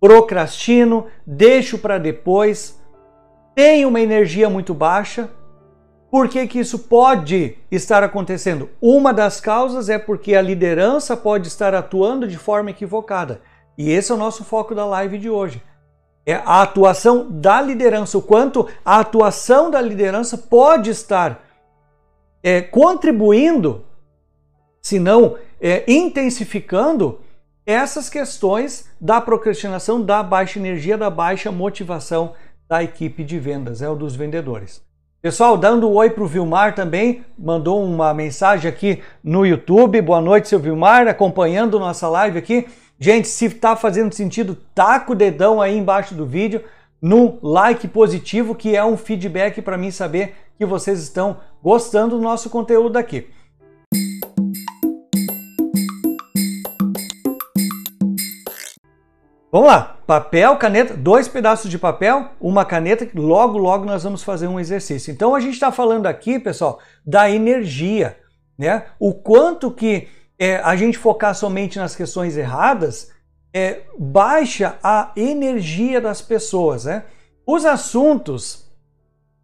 [0.00, 2.78] Procrastino, deixo para depois,
[3.54, 5.28] tenho uma energia muito baixa.
[6.10, 8.70] Por que, que isso pode estar acontecendo?
[8.80, 13.42] Uma das causas é porque a liderança pode estar atuando de forma equivocada.
[13.76, 15.62] E esse é o nosso foco da live de hoje.
[16.24, 21.42] É a atuação da liderança, o quanto a atuação da liderança pode estar
[22.42, 23.84] é, contribuindo,
[24.80, 27.20] se não é, intensificando
[27.68, 32.32] essas questões da procrastinação, da baixa energia, da baixa motivação
[32.66, 34.82] da equipe de vendas, é o dos vendedores.
[35.20, 40.00] Pessoal, dando um oi para o Vilmar também, mandou uma mensagem aqui no YouTube.
[40.00, 42.66] Boa noite, seu Vilmar, acompanhando nossa live aqui.
[42.98, 46.64] Gente, se está fazendo sentido, taca o dedão aí embaixo do vídeo
[47.02, 52.22] no like positivo, que é um feedback para mim saber que vocês estão gostando do
[52.22, 53.28] nosso conteúdo aqui.
[59.50, 64.46] Vamos lá, papel, caneta, dois pedaços de papel, uma caneta, logo, logo nós vamos fazer
[64.46, 65.10] um exercício.
[65.10, 68.18] Então a gente está falando aqui, pessoal, da energia,
[68.58, 68.86] né?
[69.00, 70.08] O quanto que
[70.38, 73.10] é, a gente focar somente nas questões erradas
[73.52, 76.84] é, baixa a energia das pessoas.
[76.84, 77.04] Né?
[77.46, 78.70] Os assuntos,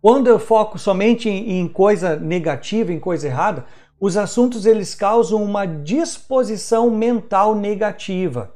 [0.02, 3.64] quando eu foco somente em, em coisa negativa, em coisa errada,
[3.98, 8.52] os assuntos eles causam uma disposição mental negativa.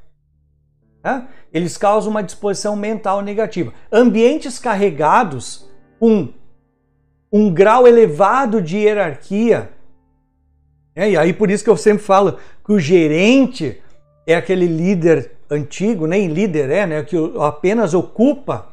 [1.02, 1.26] Né?
[1.52, 3.72] Eles causam uma disposição mental negativa.
[3.90, 6.28] Ambientes carregados com
[7.32, 9.70] um grau elevado de hierarquia,
[10.98, 13.80] é, e aí por isso que eu sempre falo que o gerente
[14.26, 18.72] é aquele líder antigo, nem líder é, né, que apenas ocupa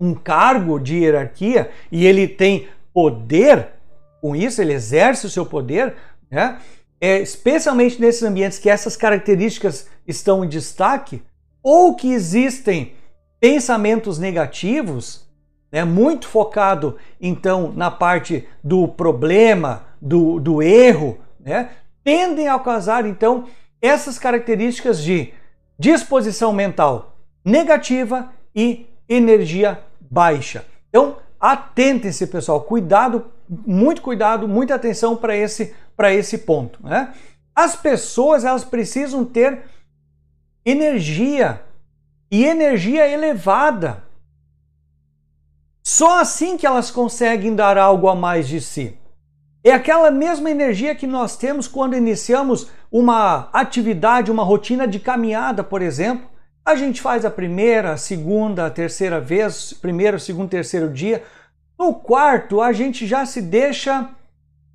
[0.00, 3.68] um cargo de hierarquia e ele tem poder
[4.20, 5.94] com isso, ele exerce o seu poder,
[6.28, 6.58] né?
[7.00, 11.22] É, especialmente nesses ambientes que essas características estão em destaque,
[11.66, 12.92] ou que existem
[13.40, 15.28] pensamentos negativos,
[15.72, 21.70] né, muito focado então na parte do problema, do, do erro, né,
[22.04, 23.46] tendem a causar então
[23.82, 25.34] essas características de
[25.76, 30.64] disposição mental negativa e energia baixa.
[30.88, 37.12] Então, atentem-se, pessoal, cuidado, muito cuidado, muita atenção para esse para esse ponto, né?
[37.52, 39.62] As pessoas elas precisam ter
[40.66, 41.62] energia
[42.28, 44.02] e energia elevada.
[45.80, 48.98] Só assim que elas conseguem dar algo a mais de si.
[49.62, 55.62] É aquela mesma energia que nós temos quando iniciamos uma atividade, uma rotina de caminhada,
[55.62, 56.28] por exemplo.
[56.64, 61.22] A gente faz a primeira, a segunda, a terceira vez, primeiro, segundo, terceiro dia.
[61.78, 64.10] No quarto, a gente já se deixa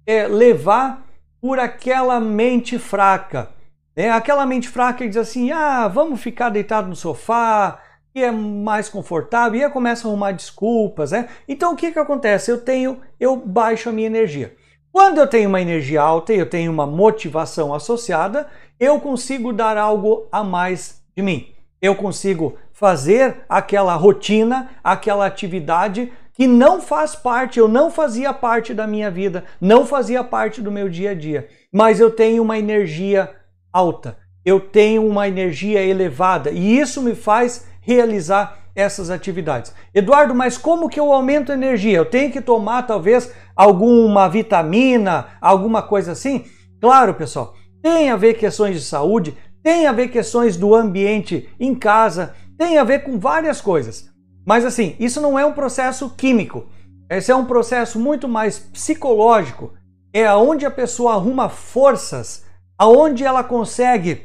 [0.06, 1.06] é, levar
[1.42, 3.50] por aquela mente fraca.
[3.96, 7.80] É aquela mente fraca que diz assim: ah, vamos ficar deitado no sofá,
[8.14, 11.30] que é mais confortável, e aí começa a arrumar desculpas, né?
[11.48, 12.52] Então o que, que acontece?
[12.52, 14.56] Eu tenho, eu baixo a minha energia.
[14.92, 19.78] Quando eu tenho uma energia alta e eu tenho uma motivação associada, eu consigo dar
[19.78, 21.48] algo a mais de mim.
[21.82, 28.74] Eu consigo fazer aquela rotina, aquela atividade que não faz parte, eu não fazia parte
[28.74, 32.58] da minha vida, não fazia parte do meu dia a dia, mas eu tenho uma
[32.58, 33.30] energia
[33.72, 39.74] alta, eu tenho uma energia elevada e isso me faz realizar essas atividades.
[39.94, 41.98] Eduardo, mas como que eu aumento a energia?
[41.98, 46.46] Eu tenho que tomar talvez alguma vitamina, alguma coisa assim?
[46.80, 51.76] Claro, pessoal, tem a ver questões de saúde, tem a ver questões do ambiente em
[51.76, 54.10] casa, tem a ver com várias coisas.
[54.46, 56.66] Mas assim, isso não é um processo químico.
[57.10, 59.74] Esse é um processo muito mais psicológico.
[60.14, 62.46] É aonde a pessoa arruma forças,
[62.82, 64.24] aonde ela consegue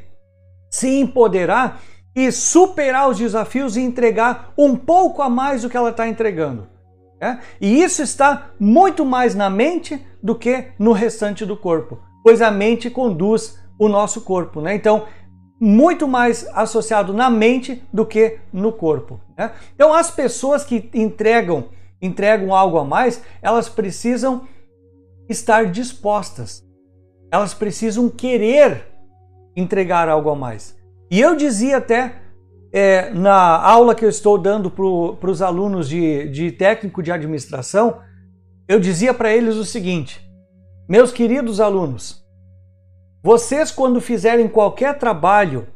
[0.67, 1.79] se empoderar
[2.15, 6.67] e superar os desafios e entregar um pouco a mais do que ela está entregando.
[7.21, 7.37] É?
[7.61, 12.49] E isso está muito mais na mente do que no restante do corpo, pois a
[12.49, 14.59] mente conduz o nosso corpo.
[14.59, 14.73] Né?
[14.73, 15.05] Então,
[15.61, 19.21] muito mais associado na mente do que no corpo.
[19.37, 19.51] Né?
[19.75, 21.65] Então, as pessoas que entregam,
[22.01, 24.47] entregam algo a mais, elas precisam
[25.29, 26.66] estar dispostas,
[27.31, 28.85] elas precisam querer
[29.55, 30.77] entregar algo a mais.
[31.09, 32.21] E eu dizia até
[32.71, 37.99] é, na aula que eu estou dando para os alunos de, de técnico de administração,
[38.67, 40.21] eu dizia para eles o seguinte:
[40.87, 42.23] meus queridos alunos,
[43.23, 45.67] vocês, quando fizerem qualquer trabalho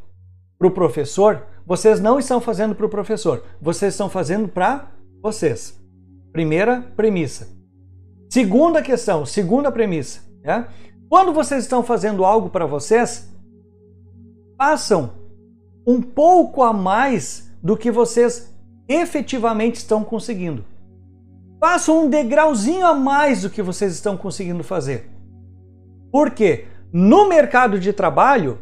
[0.57, 5.79] para o professor, vocês não estão fazendo para o professor, vocês estão fazendo para vocês.
[6.31, 7.47] Primeira premissa.
[8.29, 10.21] Segunda questão, segunda premissa.
[10.43, 10.65] Né?
[11.11, 13.29] Quando vocês estão fazendo algo para vocês,
[14.57, 15.11] façam
[15.85, 18.49] um pouco a mais do que vocês
[18.87, 20.63] efetivamente estão conseguindo.
[21.59, 25.11] Façam um degrauzinho a mais do que vocês estão conseguindo fazer.
[26.13, 26.67] Por quê?
[26.93, 28.59] No mercado de trabalho,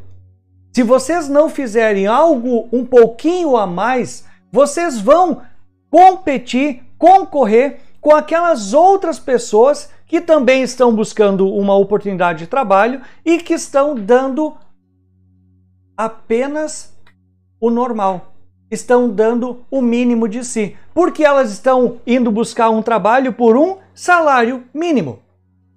[0.74, 5.44] se vocês não fizerem algo um pouquinho a mais, vocês vão
[5.92, 13.38] competir, concorrer com aquelas outras pessoas que também estão buscando uma oportunidade de trabalho e
[13.38, 14.58] que estão dando
[15.96, 16.98] apenas
[17.62, 18.34] o normal.
[18.72, 23.78] Estão dando o mínimo de si, porque elas estão indo buscar um trabalho por um
[23.94, 25.20] salário mínimo.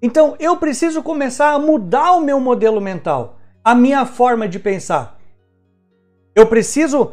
[0.01, 5.19] Então eu preciso começar a mudar o meu modelo mental, a minha forma de pensar.
[6.35, 7.11] Eu preciso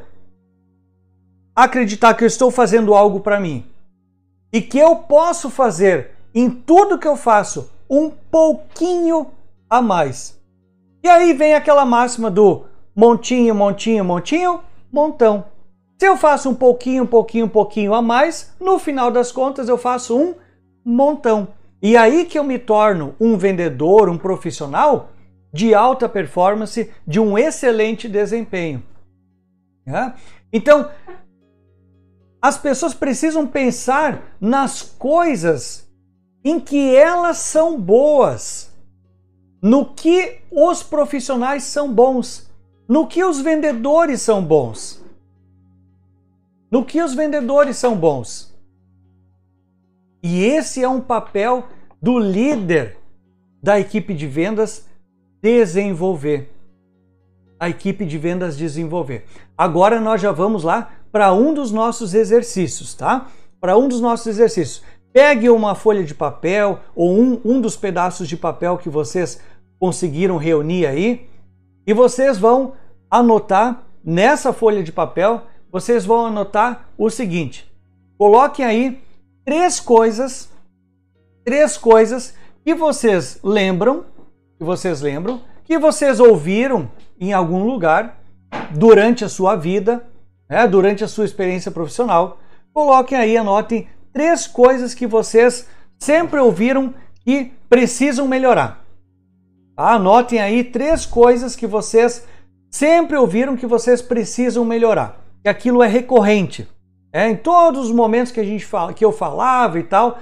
[1.54, 3.66] acreditar que eu estou fazendo algo para mim
[4.50, 9.28] e que eu posso fazer em tudo que eu faço um pouquinho
[9.68, 10.40] a mais.
[11.02, 12.64] E aí vem aquela máxima do
[12.94, 14.60] montinho, montinho, montinho,
[14.92, 15.44] montão.
[15.98, 19.68] Se eu faço um pouquinho, um pouquinho, um pouquinho a mais, no final das contas
[19.68, 20.34] eu faço um
[20.84, 21.48] montão.
[21.82, 25.10] E aí que eu me torno um vendedor, um profissional
[25.52, 28.82] de alta performance, de um excelente desempenho.
[29.86, 30.12] É?
[30.52, 30.90] Então,
[32.40, 35.89] as pessoas precisam pensar nas coisas
[36.44, 38.72] em que elas são boas,
[39.62, 42.50] no que os profissionais são bons
[42.90, 45.00] no que os vendedores são bons.
[46.68, 48.52] No que os vendedores são bons.
[50.20, 51.68] E esse é um papel
[52.02, 52.96] do líder
[53.62, 54.88] da equipe de vendas
[55.40, 56.52] desenvolver.
[57.60, 59.24] A equipe de vendas desenvolver.
[59.56, 63.28] Agora nós já vamos lá para um dos nossos exercícios, tá?
[63.60, 64.82] Para um dos nossos exercícios.
[65.12, 69.40] Pegue uma folha de papel ou um, um dos pedaços de papel que vocês
[69.78, 71.28] conseguiram reunir aí
[71.86, 72.74] e vocês vão
[73.10, 75.42] anotar nessa folha de papel,
[75.72, 77.70] vocês vão anotar o seguinte:
[78.16, 79.02] coloquem aí
[79.44, 80.50] três coisas,
[81.44, 84.04] três coisas que vocês lembram,
[84.58, 88.20] que vocês lembram, que vocês ouviram em algum lugar
[88.70, 90.06] durante a sua vida,
[90.48, 92.38] né, durante a sua experiência profissional.
[92.72, 95.66] Coloquem aí, anotem três coisas que vocês
[95.98, 96.94] sempre ouviram
[97.24, 98.84] que precisam melhorar.
[99.76, 99.92] Tá?
[99.92, 102.26] Anotem aí três coisas que vocês
[102.70, 105.20] sempre ouviram que vocês precisam melhorar.
[105.42, 106.68] Que aquilo é recorrente.
[107.12, 110.18] É, em todos os momentos que a gente fala, que eu falava e tal,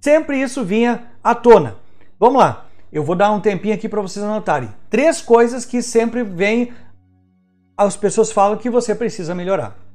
[0.00, 1.76] sempre isso vinha à tona.
[2.18, 2.66] Vamos lá.
[2.92, 4.68] Eu vou dar um tempinho aqui para vocês anotarem.
[4.90, 6.72] Três coisas que sempre vêm
[7.76, 9.85] as pessoas falam que você precisa melhorar.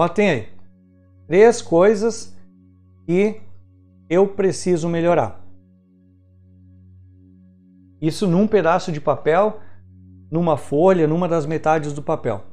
[0.00, 0.48] Ó, tem aí.
[1.26, 2.32] Três coisas
[3.04, 3.42] que
[4.08, 5.44] eu preciso melhorar.
[8.00, 9.58] Isso num pedaço de papel,
[10.30, 12.44] numa folha, numa das metades do papel.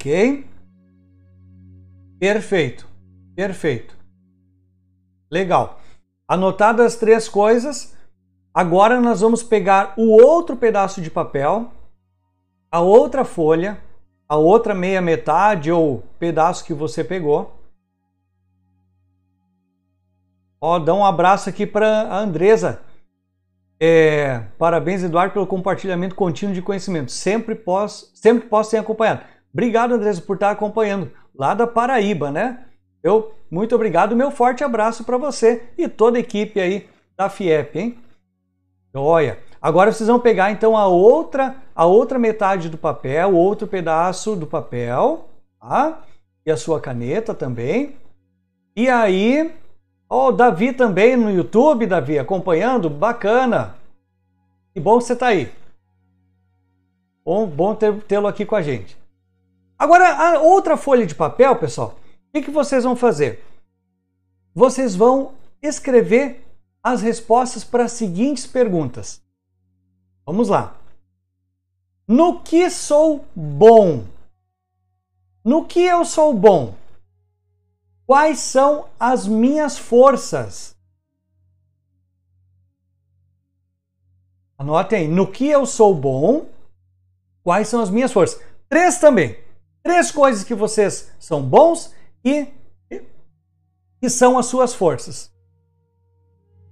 [0.00, 0.46] Ok?
[2.18, 2.88] Perfeito.
[3.36, 3.94] Perfeito.
[5.30, 5.78] Legal.
[6.26, 7.94] Anotadas as três coisas,
[8.54, 11.70] agora nós vamos pegar o outro pedaço de papel,
[12.72, 13.78] a outra folha,
[14.26, 17.60] a outra meia metade ou pedaço que você pegou.
[20.58, 22.80] Ó, dá um abraço aqui para a Andresa.
[23.78, 27.10] É, parabéns, Eduardo, pelo compartilhamento contínuo de conhecimento.
[27.10, 29.24] Sempre posso, sempre posso ser acompanhado.
[29.52, 32.64] Obrigado, Andresa, por estar acompanhando lá da Paraíba, né?
[33.02, 37.78] Eu, muito obrigado, meu forte abraço para você e toda a equipe aí da FIEP,
[37.78, 37.98] hein?
[38.94, 44.36] Olha, agora vocês vão pegar então a outra, a outra metade do papel, outro pedaço
[44.36, 45.28] do papel,
[45.60, 46.02] tá?
[46.44, 47.96] E a sua caneta também.
[48.76, 49.54] E aí,
[50.08, 53.74] ó, oh, Davi também no YouTube, Davi, acompanhando, bacana.
[54.74, 55.52] Que bom que você está aí.
[57.24, 58.99] Bom, bom tê-lo aqui com a gente.
[59.80, 63.42] Agora, a outra folha de papel, pessoal, o que, que vocês vão fazer?
[64.54, 66.46] Vocês vão escrever
[66.82, 69.22] as respostas para as seguintes perguntas.
[70.26, 70.76] Vamos lá.
[72.06, 74.04] No que sou bom?
[75.42, 76.74] No que eu sou bom?
[78.06, 80.76] Quais são as minhas forças?
[84.58, 85.08] Anotem aí.
[85.08, 86.50] No que eu sou bom?
[87.42, 88.38] Quais são as minhas forças?
[88.68, 89.38] Três também.
[89.82, 92.48] Três coisas que vocês são bons e
[94.00, 95.30] que são as suas forças.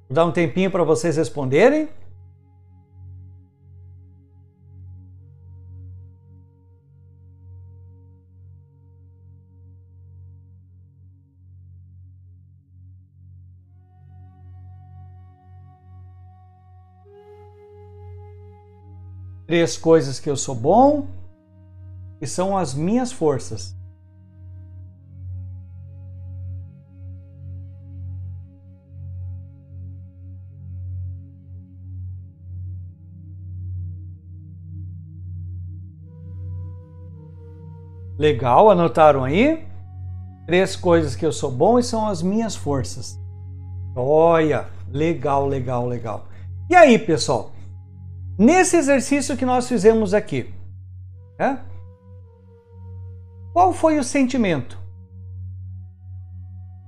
[0.09, 1.89] Vou dar um tempinho para vocês responderem.
[19.47, 21.18] Três coisas que eu sou bom
[22.21, 23.77] e são as minhas forças.
[38.19, 39.65] Legal, anotaram aí?
[40.45, 43.17] Três coisas que eu sou bom e são as minhas forças.
[43.95, 46.27] Olha, legal, legal, legal.
[46.69, 47.53] E aí, pessoal?
[48.37, 50.53] Nesse exercício que nós fizemos aqui,
[51.39, 51.61] né?
[53.59, 54.79] Qual foi o sentimento?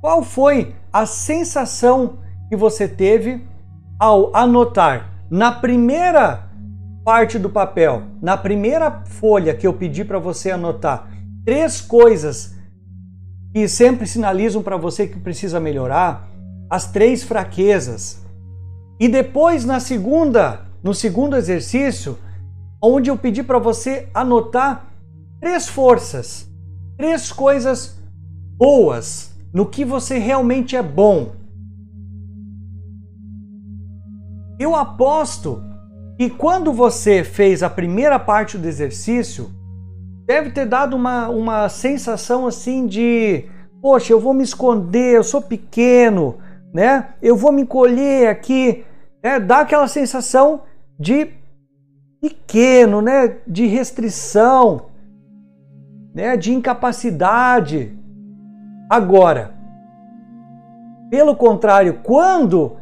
[0.00, 3.44] Qual foi a sensação que você teve
[3.98, 6.48] ao anotar na primeira
[7.04, 11.10] parte do papel, na primeira folha que eu pedi para você anotar,
[11.44, 12.54] três coisas
[13.52, 16.28] que sempre sinalizam para você que precisa melhorar,
[16.70, 18.24] as três fraquezas.
[19.00, 22.16] E depois na segunda, no segundo exercício,
[22.80, 24.86] onde eu pedi para você anotar
[25.40, 26.48] três forças,
[27.00, 27.98] três coisas
[28.58, 31.32] boas, no que você realmente é bom.
[34.58, 35.62] Eu aposto
[36.18, 39.50] que quando você fez a primeira parte do exercício,
[40.26, 43.46] deve ter dado uma, uma sensação assim de:
[43.80, 46.36] poxa, eu vou me esconder, eu sou pequeno,
[46.70, 47.14] né?
[47.22, 48.84] Eu vou me encolher aqui.
[49.22, 50.64] É, dá aquela sensação
[50.98, 51.28] de
[52.20, 53.38] pequeno, né?
[53.46, 54.89] De restrição,
[56.14, 56.36] né?
[56.36, 57.96] De incapacidade.
[58.88, 59.54] Agora,
[61.10, 62.76] pelo contrário, quando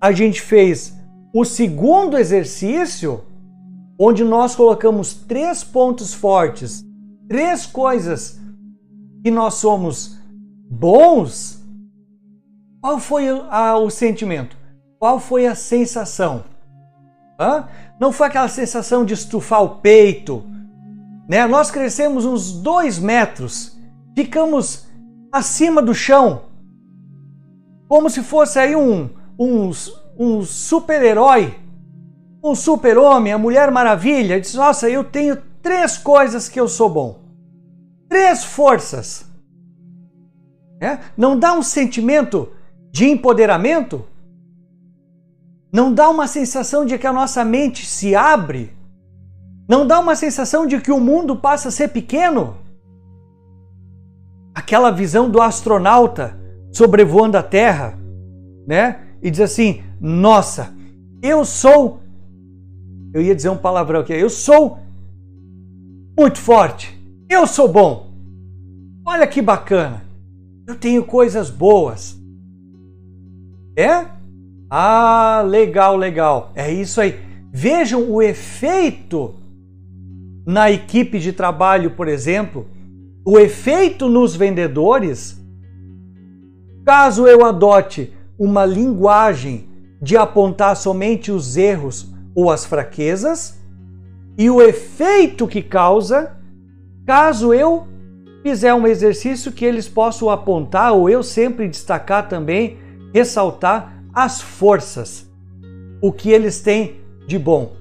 [0.00, 0.96] a gente fez
[1.34, 3.24] o segundo exercício,
[3.98, 6.84] onde nós colocamos três pontos fortes,
[7.28, 8.40] três coisas
[9.22, 10.18] que nós somos
[10.70, 11.62] bons,
[12.80, 14.56] qual foi a, o sentimento?
[14.98, 16.44] Qual foi a sensação?
[17.38, 17.68] Hã?
[18.00, 20.44] Não foi aquela sensação de estufar o peito,
[21.28, 21.46] né?
[21.46, 23.76] Nós crescemos uns dois metros,
[24.16, 24.86] ficamos
[25.30, 26.42] acima do chão,
[27.88, 29.70] como se fosse aí um, um,
[30.18, 31.54] um super-herói
[32.42, 37.20] um super-homem, a Mulher Maravilha, diz: Nossa, eu tenho três coisas que eu sou bom.
[38.08, 39.26] Três forças.
[40.80, 40.98] É?
[41.16, 42.52] Não dá um sentimento
[42.92, 44.04] de empoderamento?
[45.72, 48.74] Não dá uma sensação de que a nossa mente se abre?
[49.68, 52.56] Não dá uma sensação de que o mundo passa a ser pequeno?
[54.54, 56.36] Aquela visão do astronauta
[56.72, 57.98] sobrevoando a Terra,
[58.66, 59.00] né?
[59.22, 60.74] E diz assim: Nossa,
[61.22, 62.00] eu sou
[63.12, 64.12] eu ia dizer um palavrão aqui.
[64.12, 64.78] Eu sou
[66.18, 66.96] muito forte.
[67.28, 68.12] Eu sou bom.
[69.04, 70.02] Olha que bacana.
[70.66, 72.16] Eu tenho coisas boas.
[73.76, 74.06] É?
[74.68, 76.52] Ah, legal, legal.
[76.54, 77.18] É isso aí.
[77.50, 79.34] Vejam o efeito
[80.48, 82.66] na equipe de trabalho, por exemplo,
[83.22, 85.38] O efeito nos vendedores,
[86.86, 89.68] caso eu adote uma linguagem
[90.00, 93.60] de apontar somente os erros ou as fraquezas,
[94.38, 96.38] e o efeito que causa,
[97.06, 97.86] caso eu
[98.42, 102.78] fizer um exercício que eles possam apontar, ou eu sempre destacar também,
[103.12, 105.30] ressaltar as forças,
[106.00, 107.76] o que eles têm de bom.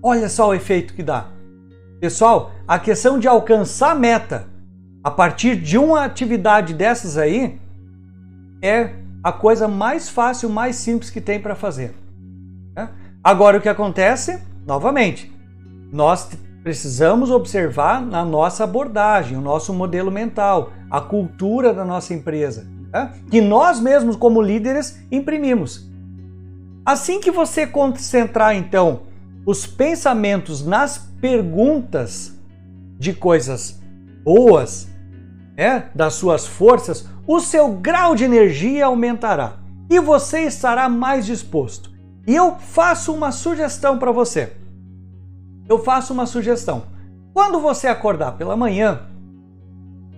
[0.00, 1.41] Olha só o efeito que dá.
[2.02, 4.48] Pessoal, a questão de alcançar meta
[5.04, 7.60] a partir de uma atividade dessas aí
[8.60, 8.90] é
[9.22, 11.94] a coisa mais fácil, mais simples que tem para fazer.
[12.74, 12.88] Né?
[13.22, 14.42] Agora, o que acontece?
[14.66, 15.32] Novamente,
[15.92, 16.28] nós
[16.64, 23.12] precisamos observar na nossa abordagem, o nosso modelo mental, a cultura da nossa empresa, né?
[23.30, 25.88] que nós mesmos, como líderes, imprimimos.
[26.84, 29.02] Assim que você concentrar, então,
[29.44, 32.34] os pensamentos nas perguntas
[32.98, 33.80] de coisas
[34.24, 34.88] boas,
[35.56, 39.58] né, das suas forças, o seu grau de energia aumentará
[39.90, 41.90] e você estará mais disposto.
[42.26, 44.52] E eu faço uma sugestão para você.
[45.68, 46.84] Eu faço uma sugestão.
[47.34, 49.06] Quando você acordar pela manhã,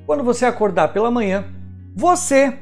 [0.07, 1.47] quando você acordar pela manhã,
[1.95, 2.59] você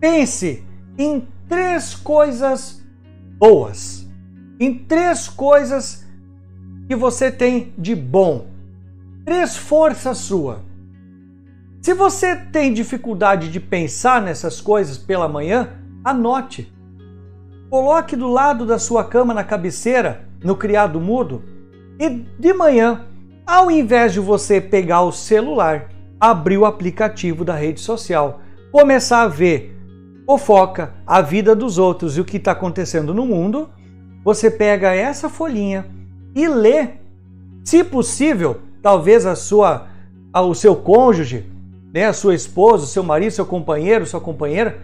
[0.00, 0.64] pense
[0.98, 2.82] em três coisas
[3.38, 4.01] boas
[4.64, 6.06] em três coisas
[6.86, 8.46] que você tem de bom.
[9.24, 10.60] Três forças sua.
[11.80, 15.70] Se você tem dificuldade de pensar nessas coisas pela manhã,
[16.04, 16.72] anote.
[17.68, 21.42] Coloque do lado da sua cama na cabeceira, no criado mudo,
[21.98, 23.06] e de manhã,
[23.46, 25.88] ao invés de você pegar o celular,
[26.20, 28.40] abrir o aplicativo da rede social,
[28.70, 29.76] começar a ver
[30.24, 33.68] fofoca, a vida dos outros e o que está acontecendo no mundo,
[34.24, 35.86] você pega essa folhinha
[36.34, 36.88] e lê.
[37.64, 39.86] Se possível, talvez a sua,
[40.34, 41.46] o seu cônjuge,
[41.92, 44.78] né, a sua esposa, o seu marido, seu companheiro, sua companheira,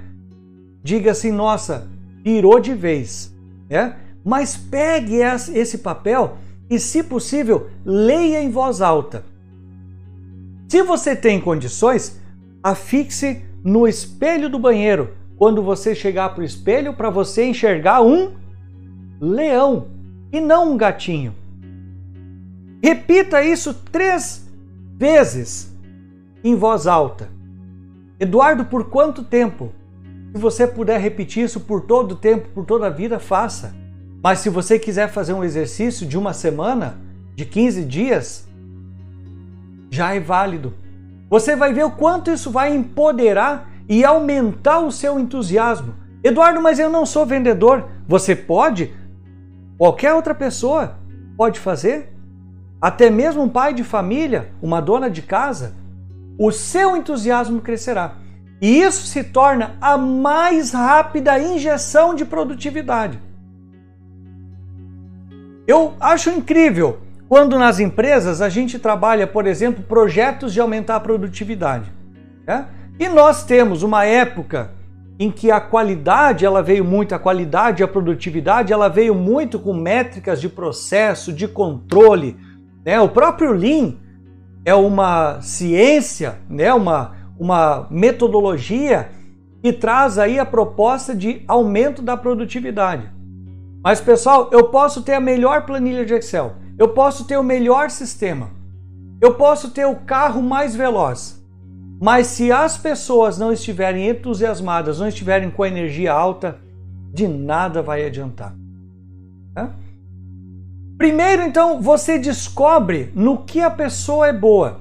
[0.82, 1.89] diga assim: nossa,
[2.22, 3.34] virou de vez.
[3.68, 3.97] Né?
[4.24, 5.16] Mas pegue
[5.55, 6.36] esse papel
[6.68, 9.24] e, se possível, leia em voz alta.
[10.68, 12.20] Se você tem condições,
[12.62, 18.32] afixe no espelho do banheiro quando você chegar para o espelho para você enxergar um
[19.21, 19.89] leão
[20.33, 21.35] e não um gatinho.
[22.83, 24.49] Repita isso três
[24.97, 25.73] vezes
[26.45, 27.29] em voz alta.
[28.21, 29.73] Eduardo, por quanto tempo?
[30.33, 33.75] Se você puder repetir isso por todo o tempo, por toda a vida, faça.
[34.23, 36.99] Mas se você quiser fazer um exercício de uma semana,
[37.35, 38.49] de 15 dias,
[39.91, 40.75] já é válido.
[41.31, 45.95] Você vai ver o quanto isso vai empoderar e aumentar o seu entusiasmo.
[46.23, 47.85] Eduardo, mas eu não sou vendedor.
[48.07, 48.93] Você pode
[49.79, 50.99] Qualquer outra pessoa
[51.37, 52.12] pode fazer,
[52.81, 55.74] até mesmo um pai de família, uma dona de casa,
[56.37, 58.16] o seu entusiasmo crescerá.
[58.61, 63.20] E isso se torna a mais rápida injeção de produtividade.
[65.64, 66.99] Eu acho incrível
[67.29, 71.93] quando nas empresas a gente trabalha, por exemplo, projetos de aumentar a produtividade.
[72.45, 72.66] Né?
[72.99, 74.72] E nós temos uma época
[75.19, 79.59] em que a qualidade ela veio muito, a qualidade e a produtividade ela veio muito
[79.59, 82.37] com métricas de processo, de controle.
[82.85, 83.01] Né?
[83.01, 83.95] O próprio Lean
[84.64, 86.73] é uma ciência, né?
[86.73, 89.11] uma, uma metodologia
[89.61, 93.11] que traz aí a proposta de aumento da produtividade.
[93.83, 97.91] Mas pessoal, eu posso ter a melhor planilha de Excel, eu posso ter o melhor
[97.91, 98.51] sistema,
[99.21, 101.38] eu posso ter o carro mais veloz,
[102.01, 106.59] mas se as pessoas não estiverem entusiasmadas, não estiverem com energia alta,
[107.13, 108.55] de nada vai adiantar.
[110.97, 114.81] Primeiro, então, você descobre no que a pessoa é boa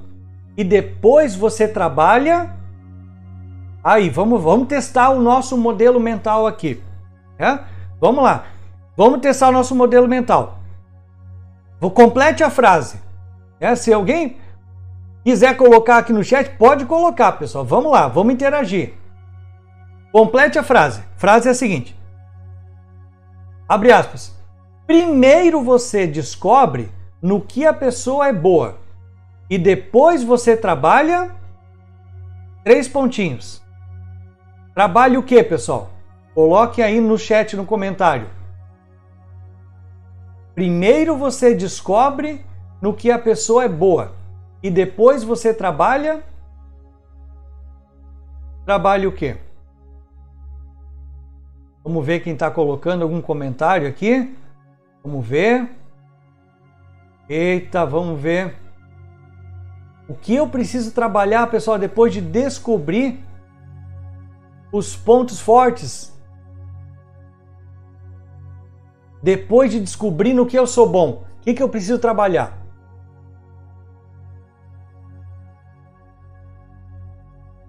[0.56, 2.56] e depois você trabalha.
[3.84, 6.82] Aí, vamos, vamos testar o nosso modelo mental aqui.
[8.00, 8.46] Vamos lá.
[8.96, 10.60] Vamos testar o nosso modelo mental.
[11.80, 13.00] Vou complete a frase.
[13.60, 14.38] É, se alguém
[15.28, 17.66] Quiser colocar aqui no chat, pode colocar, pessoal.
[17.66, 18.94] Vamos lá, vamos interagir.
[20.10, 21.04] Complete a frase.
[21.18, 21.94] Frase é a seguinte:
[23.68, 24.34] Abre aspas.
[24.86, 26.90] Primeiro você descobre
[27.22, 28.78] no que a pessoa é boa
[29.50, 31.36] e depois você trabalha
[32.64, 33.62] três pontinhos.
[34.74, 35.90] Trabalhe o que, pessoal?
[36.34, 38.30] Coloque aí no chat no comentário.
[40.56, 42.46] Primeiro você descobre
[42.82, 44.16] no que a pessoa é boa
[44.62, 46.24] e depois você trabalha.
[48.66, 49.38] Trabalha o quê?
[51.84, 54.36] Vamos ver quem está colocando algum comentário aqui.
[55.04, 55.70] Vamos ver.
[57.30, 58.56] Eita, vamos ver.
[60.08, 63.24] O que eu preciso trabalhar, pessoal, depois de descobrir
[64.72, 66.14] os pontos fortes?
[69.22, 72.67] Depois de descobrir no que eu sou bom, o que, que eu preciso trabalhar?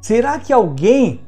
[0.09, 1.21] Será que alguém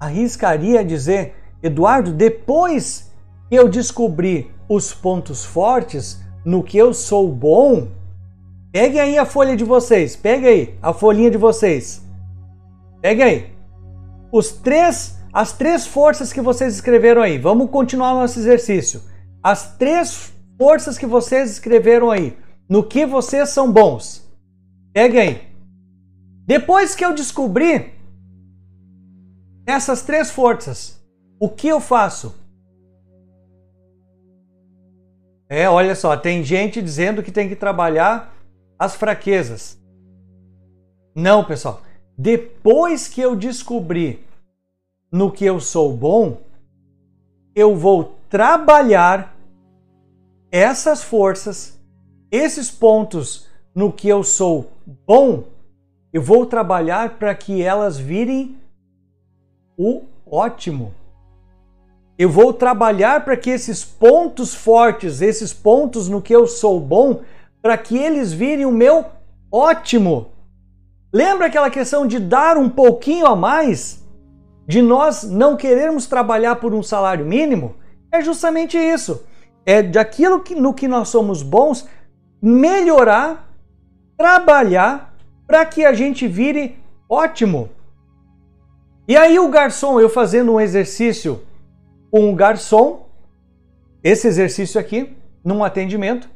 [0.00, 3.12] arriscaria dizer, Eduardo, depois
[3.48, 7.92] que eu descobri os pontos fortes no que eu sou bom,
[8.72, 12.04] pegue aí a folha de vocês, pegue aí a folhinha de vocês.
[13.00, 13.52] Pegue aí.
[14.32, 17.38] Os três, as três forças que vocês escreveram aí.
[17.38, 19.00] Vamos continuar nosso exercício.
[19.40, 22.36] As três forças que vocês escreveram aí,
[22.68, 24.28] no que vocês são bons.
[24.92, 25.47] Pegue aí.
[26.48, 27.92] Depois que eu descobri
[29.66, 30.98] essas três forças,
[31.38, 32.34] o que eu faço?
[35.46, 38.34] É, olha só, tem gente dizendo que tem que trabalhar
[38.78, 39.78] as fraquezas.
[41.14, 41.82] Não, pessoal.
[42.16, 44.24] Depois que eu descobri
[45.12, 46.40] no que eu sou bom,
[47.54, 49.36] eu vou trabalhar
[50.50, 51.78] essas forças,
[52.30, 54.72] esses pontos no que eu sou
[55.06, 55.57] bom
[56.18, 58.56] eu vou trabalhar para que elas virem
[59.76, 60.92] o ótimo.
[62.18, 67.20] Eu vou trabalhar para que esses pontos fortes, esses pontos no que eu sou bom,
[67.62, 69.04] para que eles virem o meu
[69.48, 70.32] ótimo.
[71.12, 74.04] Lembra aquela questão de dar um pouquinho a mais?
[74.66, 77.76] De nós não querermos trabalhar por um salário mínimo?
[78.10, 79.22] É justamente isso.
[79.64, 81.86] É daquilo que, no que nós somos bons,
[82.42, 83.48] melhorar,
[84.16, 85.07] trabalhar
[85.48, 86.78] para que a gente vire
[87.08, 87.70] ótimo.
[89.08, 91.42] E aí o garçom, eu fazendo um exercício
[92.10, 93.08] com um garçom,
[94.04, 96.28] esse exercício aqui, num atendimento,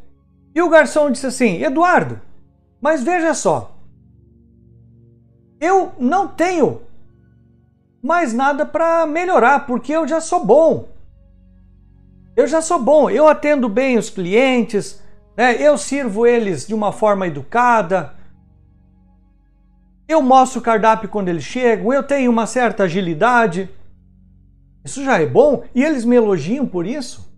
[0.55, 2.21] e o garçom disse assim: Eduardo,
[2.81, 3.77] mas veja só,
[5.61, 6.81] eu não tenho
[8.03, 10.89] mais nada para melhorar, porque eu já sou bom.
[12.35, 15.03] Eu já sou bom, eu atendo bem os clientes,
[15.37, 15.55] né?
[15.61, 18.15] eu sirvo eles de uma forma educada,
[20.13, 23.69] eu mostro o cardápio quando eles chegam, eu tenho uma certa agilidade.
[24.85, 27.33] Isso já é bom e eles me elogiam por isso.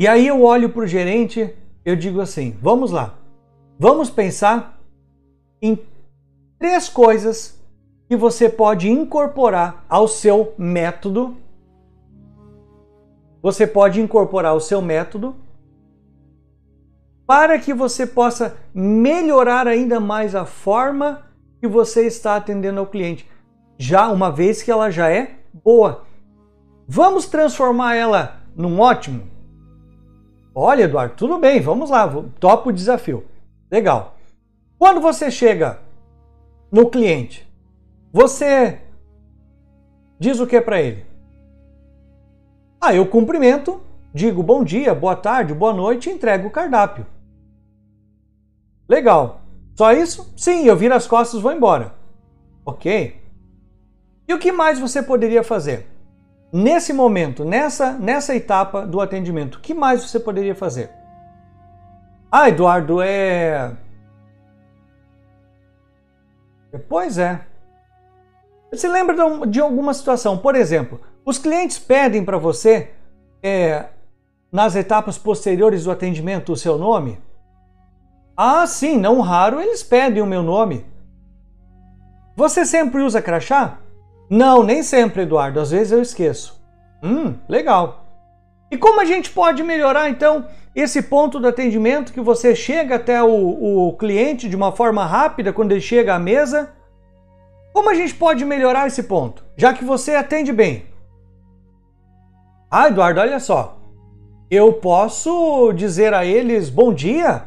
[0.00, 1.52] E aí eu olho para o gerente,
[1.84, 3.18] eu digo assim: vamos lá,
[3.78, 4.77] vamos pensar
[5.60, 5.78] em
[6.58, 7.58] três coisas
[8.08, 11.36] que você pode incorporar ao seu método.
[13.42, 15.36] Você pode incorporar o seu método
[17.26, 21.26] para que você possa melhorar ainda mais a forma
[21.60, 23.28] que você está atendendo ao cliente,
[23.76, 26.04] já uma vez que ela já é boa.
[26.86, 29.24] Vamos transformar ela num ótimo?
[30.54, 33.24] Olha, Eduardo, tudo bem, vamos lá, topo o desafio.
[33.70, 34.17] Legal.
[34.78, 35.80] Quando você chega
[36.70, 37.46] no cliente,
[38.12, 38.80] você
[40.20, 41.04] diz o que para ele?
[42.80, 43.80] Ah, eu cumprimento,
[44.14, 47.04] digo bom dia, boa tarde, boa noite e entrego o cardápio.
[48.88, 49.40] Legal.
[49.74, 50.32] Só isso?
[50.36, 51.94] Sim, eu viro as costas e vou embora.
[52.64, 53.20] Ok.
[54.28, 55.88] E o que mais você poderia fazer?
[56.52, 60.90] Nesse momento, nessa, nessa etapa do atendimento, o que mais você poderia fazer?
[62.30, 63.76] Ah, Eduardo, é
[66.88, 67.40] Pois é.
[68.70, 69.16] Você lembra
[69.46, 70.36] de alguma situação?
[70.36, 72.90] Por exemplo, os clientes pedem para você,
[73.42, 73.86] é,
[74.52, 77.18] nas etapas posteriores do atendimento, o seu nome?
[78.36, 80.86] Ah, sim, não raro eles pedem o meu nome.
[82.36, 83.78] Você sempre usa crachá?
[84.30, 85.58] Não, nem sempre, Eduardo.
[85.58, 86.60] Às vezes eu esqueço.
[87.02, 88.07] Hum, legal.
[88.70, 93.22] E como a gente pode melhorar então esse ponto do atendimento que você chega até
[93.22, 96.70] o, o cliente de uma forma rápida quando ele chega à mesa?
[97.72, 100.86] Como a gente pode melhorar esse ponto, já que você atende bem?
[102.70, 103.78] Ah, Eduardo, olha só.
[104.50, 107.44] Eu posso dizer a eles bom dia,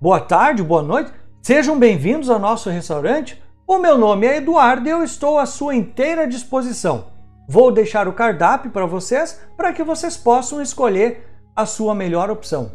[0.00, 3.42] boa tarde, boa noite, sejam bem-vindos ao nosso restaurante.
[3.66, 7.11] O meu nome é Eduardo e eu estou à sua inteira disposição.
[7.48, 12.72] Vou deixar o cardápio para vocês para que vocês possam escolher a sua melhor opção.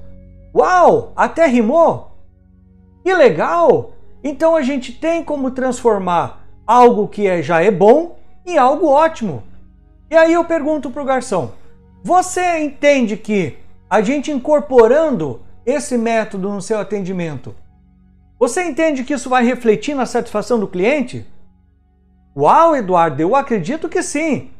[0.55, 1.13] Uau!
[1.15, 2.11] Até rimou!
[3.03, 3.93] Que legal!
[4.23, 9.43] Então a gente tem como transformar algo que é, já é bom em algo ótimo.
[10.09, 11.51] E aí eu pergunto para o garçom:
[12.03, 13.57] você entende que
[13.89, 17.53] a gente incorporando esse método no seu atendimento,
[18.39, 21.25] Você entende que isso vai refletir na satisfação do cliente?
[22.35, 24.51] Uau, Eduardo, eu acredito que sim.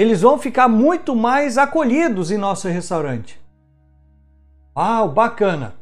[0.00, 3.38] Eles vão ficar muito mais acolhidos em nosso restaurante.
[4.74, 5.74] Uau, bacana.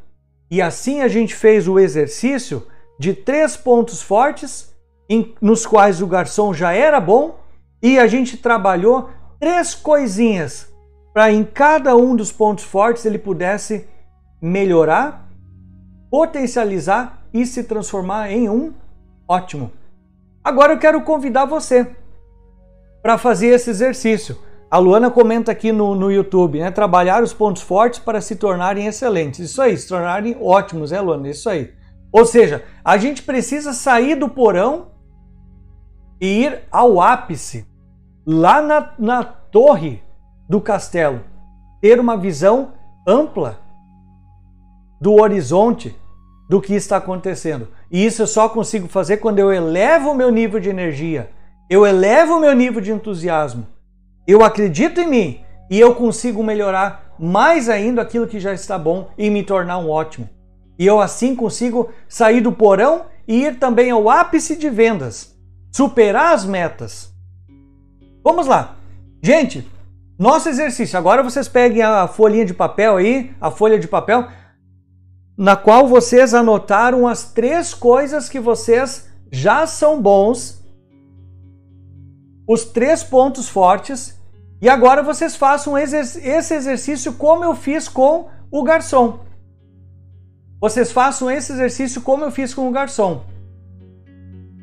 [0.51, 2.67] E assim a gente fez o exercício
[2.99, 4.75] de três pontos fortes,
[5.09, 7.39] em, nos quais o garçom já era bom,
[7.81, 9.09] e a gente trabalhou
[9.39, 10.69] três coisinhas
[11.15, 13.87] para em cada um dos pontos fortes ele pudesse
[14.43, 15.31] melhorar,
[16.11, 18.75] potencializar e se transformar em um
[19.29, 19.71] ótimo.
[20.43, 21.95] Agora eu quero convidar você
[23.03, 24.39] para fazer esse exercício.
[24.71, 26.71] A Luana comenta aqui no, no YouTube, né?
[26.71, 29.41] Trabalhar os pontos fortes para se tornarem excelentes.
[29.41, 31.29] Isso aí, se tornarem ótimos, é, Luana?
[31.29, 31.73] Isso aí.
[32.13, 34.89] Ou seja, a gente precisa sair do porão
[36.21, 37.67] e ir ao ápice,
[38.27, 40.03] lá na, na torre
[40.49, 41.21] do castelo.
[41.81, 42.73] Ter uma visão
[43.07, 43.61] ampla
[45.01, 45.97] do horizonte
[46.49, 47.69] do que está acontecendo.
[47.91, 51.31] E isso eu só consigo fazer quando eu elevo o meu nível de energia,
[51.69, 53.67] eu elevo o meu nível de entusiasmo,
[54.27, 55.41] eu acredito em mim
[55.71, 59.91] e eu consigo melhorar mais ainda aquilo que já está bom e me tornar um
[59.91, 60.29] ótimo.
[60.79, 65.37] E eu assim consigo sair do porão e ir também ao ápice de vendas,
[65.73, 67.13] superar as metas.
[68.23, 68.77] Vamos lá.
[69.23, 69.69] Gente,
[70.19, 70.99] nosso exercício.
[70.99, 74.29] Agora vocês peguem a folhinha de papel aí, a folha de papel,
[75.37, 80.58] na qual vocês anotaram as três coisas que vocês já são bons,
[82.49, 84.19] os três pontos fortes,
[84.61, 89.21] e agora vocês façam esse exercício como eu fiz com o garçom.
[90.59, 93.23] Vocês façam esse exercício como eu fiz com o garçom.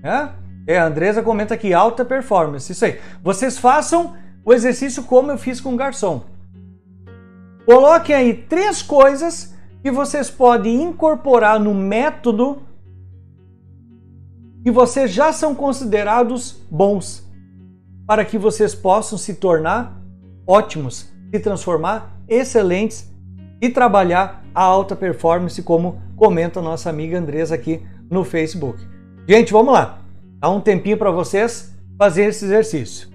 [0.04, 0.30] É?
[0.68, 2.72] É, a Andresa comenta aqui, alta performance.
[2.72, 3.00] Isso aí.
[3.24, 6.24] Vocês façam o exercício como eu fiz com o garçom.
[7.66, 12.64] Coloquem aí três coisas que vocês podem incorporar no método
[14.66, 17.25] e vocês já são considerados bons
[18.08, 20.02] para que vocês possam se tornar
[20.46, 23.12] ótimos, se transformar excelentes
[23.62, 28.80] e trabalhar a alta performance, como comenta nossa amiga Andresa aqui no Facebook.
[29.28, 30.02] Gente, vamos lá.
[30.40, 33.10] Dá um tempinho para vocês fazer esse exercício.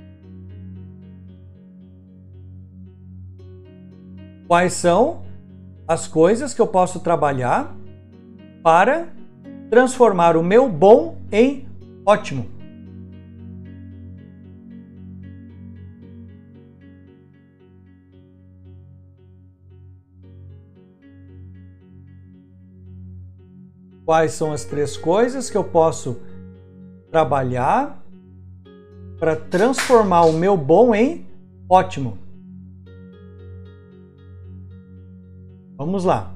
[4.49, 5.23] Quais são
[5.87, 7.77] as coisas que eu posso trabalhar
[8.63, 9.09] para
[9.71, 11.67] transformar o meu bom em
[12.07, 12.60] ótimo.
[24.11, 26.21] Quais são as três coisas que eu posso
[27.13, 28.05] trabalhar
[29.21, 31.29] para transformar o meu bom em
[31.69, 32.19] ótimo?
[35.77, 36.35] Vamos lá.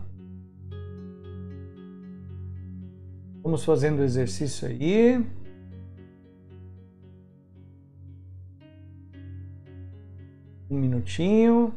[3.43, 5.27] Vamos fazendo o exercício aí.
[10.71, 11.75] Um minutinho.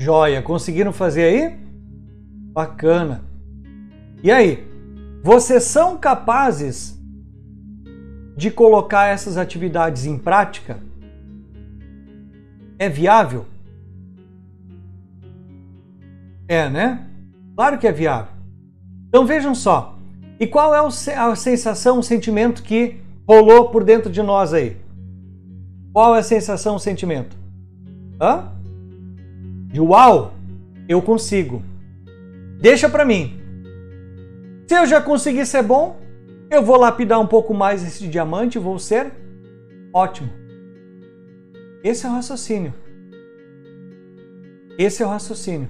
[0.00, 1.58] Joia, conseguiram fazer aí?
[2.54, 3.22] Bacana.
[4.22, 4.66] E aí,
[5.22, 6.98] vocês são capazes
[8.34, 10.78] de colocar essas atividades em prática?
[12.78, 13.44] É viável?
[16.48, 17.06] É, né?
[17.54, 18.32] Claro que é viável.
[19.06, 19.98] Então vejam só.
[20.40, 24.78] E qual é a sensação, o sentimento que rolou por dentro de nós aí?
[25.92, 27.36] Qual é a sensação, o sentimento?
[28.18, 28.59] Hã?
[29.70, 30.34] De uau,
[30.88, 31.62] eu consigo.
[32.60, 33.40] Deixa para mim.
[34.66, 35.96] Se eu já conseguir ser bom,
[36.50, 39.12] eu vou lapidar um pouco mais esse diamante e vou ser
[39.94, 40.28] ótimo.
[41.84, 42.74] Esse é o raciocínio.
[44.76, 45.68] Esse é o raciocínio.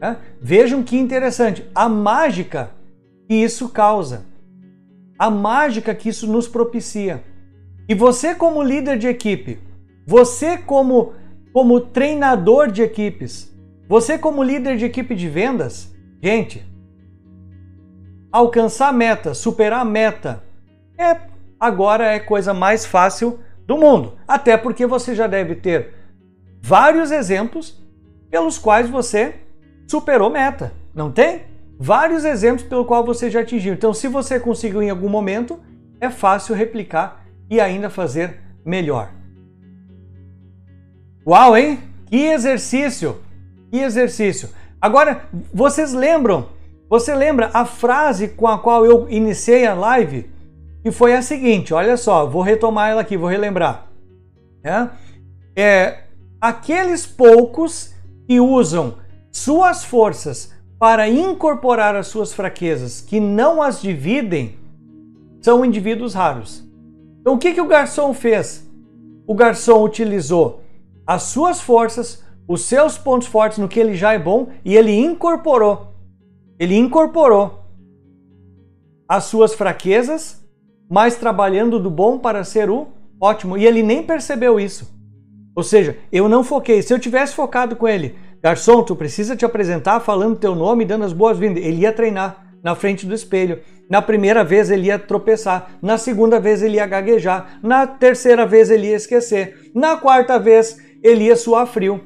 [0.00, 0.16] É?
[0.40, 1.68] Vejam que interessante.
[1.74, 2.70] A mágica
[3.26, 4.24] que isso causa.
[5.18, 7.24] A mágica que isso nos propicia.
[7.88, 9.58] E você, como líder de equipe,
[10.06, 11.14] você, como,
[11.52, 13.52] como treinador de equipes,
[13.88, 16.62] você, como líder de equipe de vendas, gente,
[18.30, 20.44] alcançar meta, superar a meta,
[20.98, 21.16] é
[21.58, 24.18] agora é coisa mais fácil do mundo.
[24.26, 25.94] Até porque você já deve ter
[26.60, 27.82] vários exemplos
[28.30, 29.34] pelos quais você
[29.86, 31.42] superou meta, não tem?
[31.78, 33.72] Vários exemplos pelo qual você já atingiu.
[33.72, 35.60] Então, se você conseguiu em algum momento,
[36.00, 39.17] é fácil replicar e ainda fazer melhor.
[41.28, 41.78] Uau, hein?
[42.06, 43.18] Que exercício!
[43.70, 44.48] Que exercício!
[44.80, 46.46] Agora, vocês lembram
[46.88, 50.30] Você lembra a frase com a qual eu iniciei a live?
[50.82, 53.88] Que foi a seguinte: olha só, vou retomar ela aqui, vou relembrar.
[54.64, 54.88] É,
[55.54, 56.04] é
[56.40, 57.94] aqueles poucos
[58.26, 58.94] que usam
[59.30, 64.58] suas forças para incorporar as suas fraquezas, que não as dividem,
[65.42, 66.64] são indivíduos raros.
[67.20, 68.66] Então, o que, que o garçom fez?
[69.26, 70.62] O garçom utilizou
[71.08, 74.92] as suas forças, os seus pontos fortes no que ele já é bom e ele
[74.92, 75.94] incorporou.
[76.58, 77.64] Ele incorporou
[79.08, 80.46] as suas fraquezas,
[80.90, 82.88] mas trabalhando do bom para ser o
[83.18, 83.56] ótimo.
[83.56, 84.86] E ele nem percebeu isso.
[85.56, 86.82] Ou seja, eu não foquei.
[86.82, 90.86] Se eu tivesse focado com ele, garçom, tu precisa te apresentar falando teu nome e
[90.86, 91.64] dando as boas-vindas.
[91.64, 93.60] Ele ia treinar na frente do espelho.
[93.88, 98.68] Na primeira vez ele ia tropeçar, na segunda vez ele ia gaguejar, na terceira vez
[98.68, 102.00] ele ia esquecer, na quarta vez ele ia suar frio.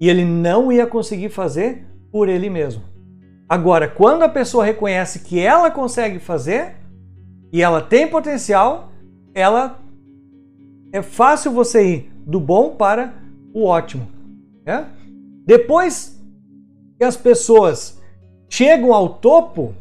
[0.00, 2.82] E ele não ia conseguir fazer por ele mesmo.
[3.48, 6.76] Agora, quando a pessoa reconhece que ela consegue fazer
[7.52, 8.90] e ela tem potencial,
[9.34, 9.78] ela
[10.92, 13.14] é fácil você ir do bom para
[13.54, 14.08] o ótimo.
[14.64, 14.86] Né?
[15.46, 16.20] Depois
[16.98, 18.02] que as pessoas
[18.48, 19.74] chegam ao topo,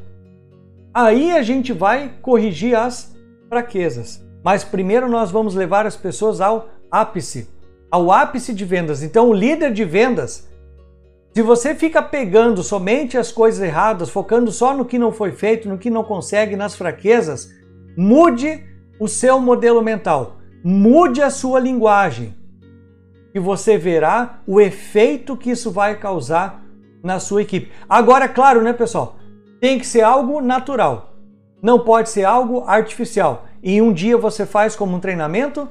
[0.93, 3.15] aí a gente vai corrigir as
[3.49, 4.23] fraquezas.
[4.43, 7.49] Mas primeiro nós vamos levar as pessoas ao ápice,
[7.95, 9.01] ao ápice de vendas.
[9.01, 10.49] Então, o líder de vendas,
[11.33, 15.69] se você fica pegando somente as coisas erradas, focando só no que não foi feito,
[15.69, 17.49] no que não consegue, nas fraquezas,
[17.95, 18.61] mude
[18.99, 22.35] o seu modelo mental, mude a sua linguagem
[23.33, 26.65] e você verá o efeito que isso vai causar
[27.01, 27.71] na sua equipe.
[27.87, 29.15] Agora, claro, né, pessoal?
[29.61, 31.13] Tem que ser algo natural.
[31.61, 33.45] Não pode ser algo artificial.
[33.63, 35.65] E um dia você faz como um treinamento,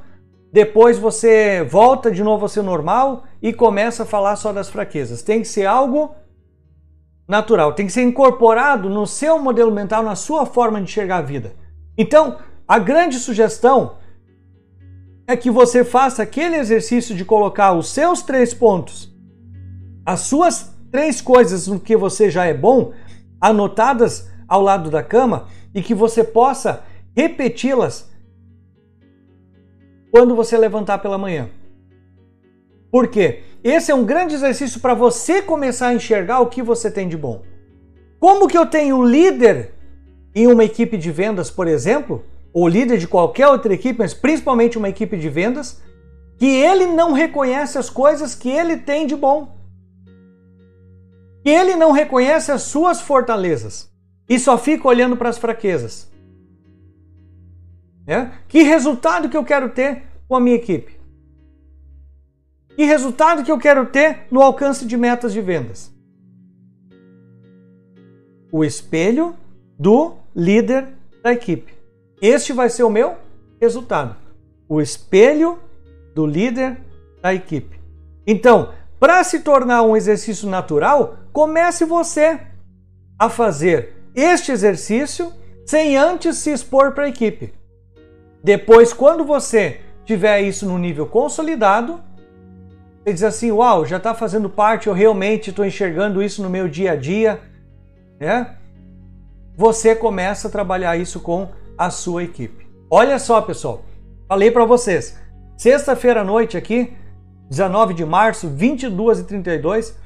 [0.54, 5.20] depois você volta de novo a ser normal e começa a falar só das fraquezas.
[5.20, 6.14] Tem que ser algo
[7.26, 11.22] natural, tem que ser incorporado no seu modelo mental, na sua forma de enxergar a
[11.22, 11.56] vida.
[11.98, 12.38] Então,
[12.68, 13.96] a grande sugestão
[15.26, 19.12] é que você faça aquele exercício de colocar os seus três pontos,
[20.06, 22.92] as suas três coisas no que você já é bom,
[23.40, 28.13] anotadas ao lado da cama e que você possa repeti-las
[30.14, 31.50] quando você levantar pela manhã.
[32.88, 33.40] Por quê?
[33.64, 37.16] Esse é um grande exercício para você começar a enxergar o que você tem de
[37.16, 37.42] bom.
[38.20, 39.72] Como que eu tenho líder
[40.32, 44.78] em uma equipe de vendas, por exemplo, ou líder de qualquer outra equipe, mas principalmente
[44.78, 45.82] uma equipe de vendas,
[46.38, 49.54] que ele não reconhece as coisas que ele tem de bom
[51.44, 53.90] que ele não reconhece as suas fortalezas
[54.26, 56.10] e só fica olhando para as fraquezas.
[58.06, 58.30] É?
[58.48, 60.98] Que resultado que eu quero ter com a minha equipe?
[62.76, 65.92] Que resultado que eu quero ter no alcance de metas de vendas?
[68.52, 69.34] O espelho
[69.78, 70.88] do líder
[71.22, 71.72] da equipe.
[72.20, 73.16] Este vai ser o meu
[73.60, 74.16] resultado.
[74.68, 75.58] O espelho
[76.14, 76.78] do líder
[77.22, 77.80] da equipe.
[78.26, 82.40] Então, para se tornar um exercício natural, comece você
[83.18, 85.32] a fazer este exercício
[85.66, 87.52] sem antes se expor para a equipe.
[88.44, 91.98] Depois, quando você tiver isso no nível consolidado,
[93.02, 96.68] você diz assim: Uau, já está fazendo parte, eu realmente estou enxergando isso no meu
[96.68, 97.40] dia a dia.
[98.20, 98.54] Né?
[99.56, 102.66] Você começa a trabalhar isso com a sua equipe.
[102.90, 103.82] Olha só, pessoal,
[104.28, 105.18] falei para vocês,
[105.56, 106.94] sexta-feira à noite aqui
[107.48, 109.98] 19 de março, 22 e 32,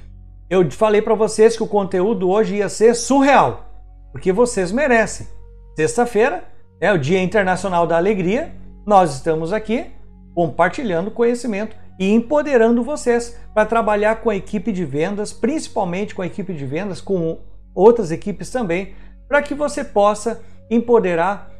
[0.48, 3.64] eu falei para vocês que o conteúdo hoje ia ser surreal,
[4.12, 5.26] porque vocês merecem.
[5.74, 6.44] Sexta-feira
[6.80, 8.54] é o Dia Internacional da Alegria.
[8.86, 9.86] Nós estamos aqui
[10.34, 16.26] compartilhando conhecimento e empoderando vocês para trabalhar com a equipe de vendas, principalmente com a
[16.26, 17.40] equipe de vendas, com
[17.74, 18.94] outras equipes também,
[19.26, 21.50] para que você possa empoderar,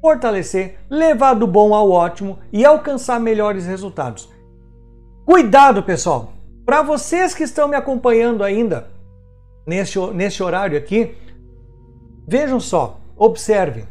[0.00, 4.28] fortalecer, levar do bom ao ótimo e alcançar melhores resultados.
[5.26, 6.32] Cuidado, pessoal!
[6.64, 8.88] Para vocês que estão me acompanhando ainda
[9.66, 11.14] neste, neste horário aqui,
[12.26, 13.84] vejam só, observem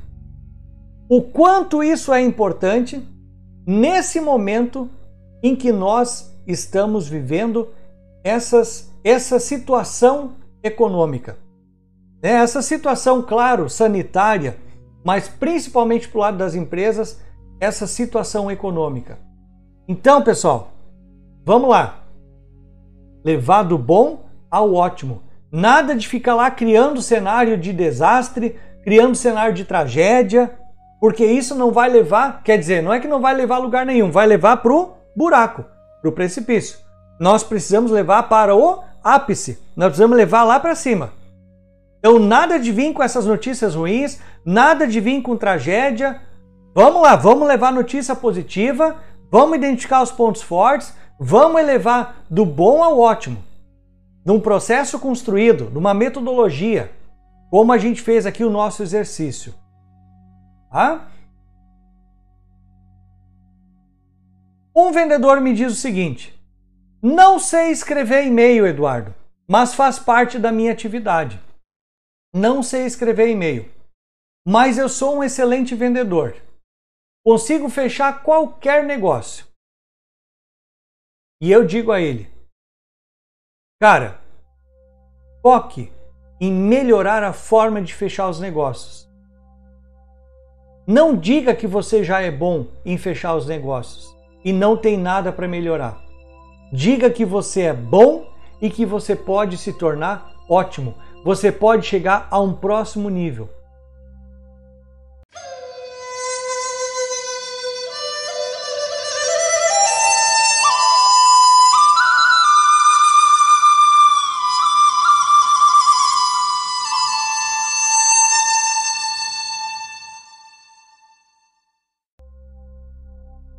[1.09, 3.05] o quanto isso é importante
[3.65, 4.89] nesse momento
[5.43, 7.69] em que nós estamos vivendo
[8.23, 11.37] essas, essa situação econômica.
[12.21, 14.57] É, essa situação, claro, sanitária,
[15.05, 17.21] mas principalmente para o lado das empresas,
[17.59, 19.19] essa situação econômica.
[19.87, 20.73] Então, pessoal,
[21.47, 22.03] Vamos lá.
[23.23, 25.23] Levar do bom ao ótimo.
[25.49, 30.51] Nada de ficar lá criando cenário de desastre, criando cenário de tragédia,
[30.99, 33.85] porque isso não vai levar, quer dizer, não é que não vai levar a lugar
[33.85, 35.63] nenhum, vai levar para o buraco,
[36.01, 36.79] para o precipício.
[37.19, 41.13] Nós precisamos levar para o ápice, nós precisamos levar lá para cima.
[41.99, 46.21] Então, nada de vir com essas notícias ruins, nada de vir com tragédia.
[46.73, 48.97] Vamos lá, vamos levar notícia positiva,
[49.31, 53.43] vamos identificar os pontos fortes, vamos elevar do bom ao ótimo,
[54.23, 56.91] num processo construído, numa metodologia,
[57.49, 59.53] como a gente fez aqui o nosso exercício.
[60.69, 61.11] Tá?
[64.75, 66.37] Um vendedor me diz o seguinte:
[67.01, 69.15] não sei escrever e-mail, Eduardo,
[69.47, 71.41] mas faz parte da minha atividade.
[72.33, 73.71] Não sei escrever e-mail,
[74.47, 76.35] mas eu sou um excelente vendedor.
[77.25, 79.45] Consigo fechar qualquer negócio.
[81.41, 82.31] E eu digo a ele:
[83.79, 84.19] Cara,
[85.41, 85.91] foque
[86.41, 89.06] em melhorar a forma de fechar os negócios.
[90.87, 94.15] Não diga que você já é bom em fechar os negócios
[94.45, 96.01] e não tem nada para melhorar.
[96.71, 98.25] Diga que você é bom
[98.61, 100.93] e que você pode se tornar ótimo.
[101.25, 103.49] Você pode chegar a um próximo nível.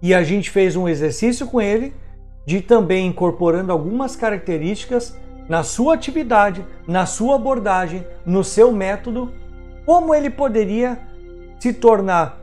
[0.09, 1.93] E a gente fez um exercício com ele
[2.47, 5.15] de também incorporando algumas características
[5.47, 9.31] na sua atividade, na sua abordagem, no seu método,
[9.85, 10.99] como ele poderia
[11.61, 12.41] se tornar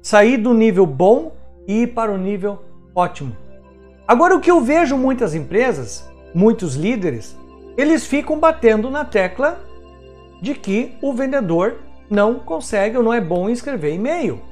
[0.00, 1.36] sair do nível bom
[1.68, 2.64] e ir para o nível
[2.94, 3.36] ótimo.
[4.08, 7.36] Agora o que eu vejo muitas empresas, muitos líderes,
[7.76, 9.60] eles ficam batendo na tecla
[10.40, 11.76] de que o vendedor
[12.08, 14.48] não consegue ou não é bom em escrever e-mail.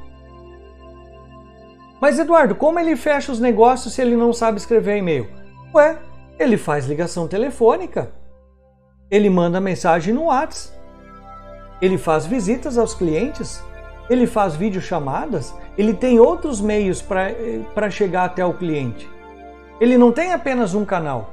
[2.01, 5.29] Mas Eduardo, como ele fecha os negócios se ele não sabe escrever e-mail?
[5.75, 5.99] Ué,
[6.39, 8.13] ele faz ligação telefônica.
[9.11, 10.79] Ele manda mensagem no WhatsApp.
[11.81, 13.63] Ele faz visitas aos clientes.
[14.09, 15.55] Ele faz videochamadas.
[15.77, 19.09] Ele tem outros meios para chegar até o cliente.
[19.81, 21.33] Ele não tem apenas um canal.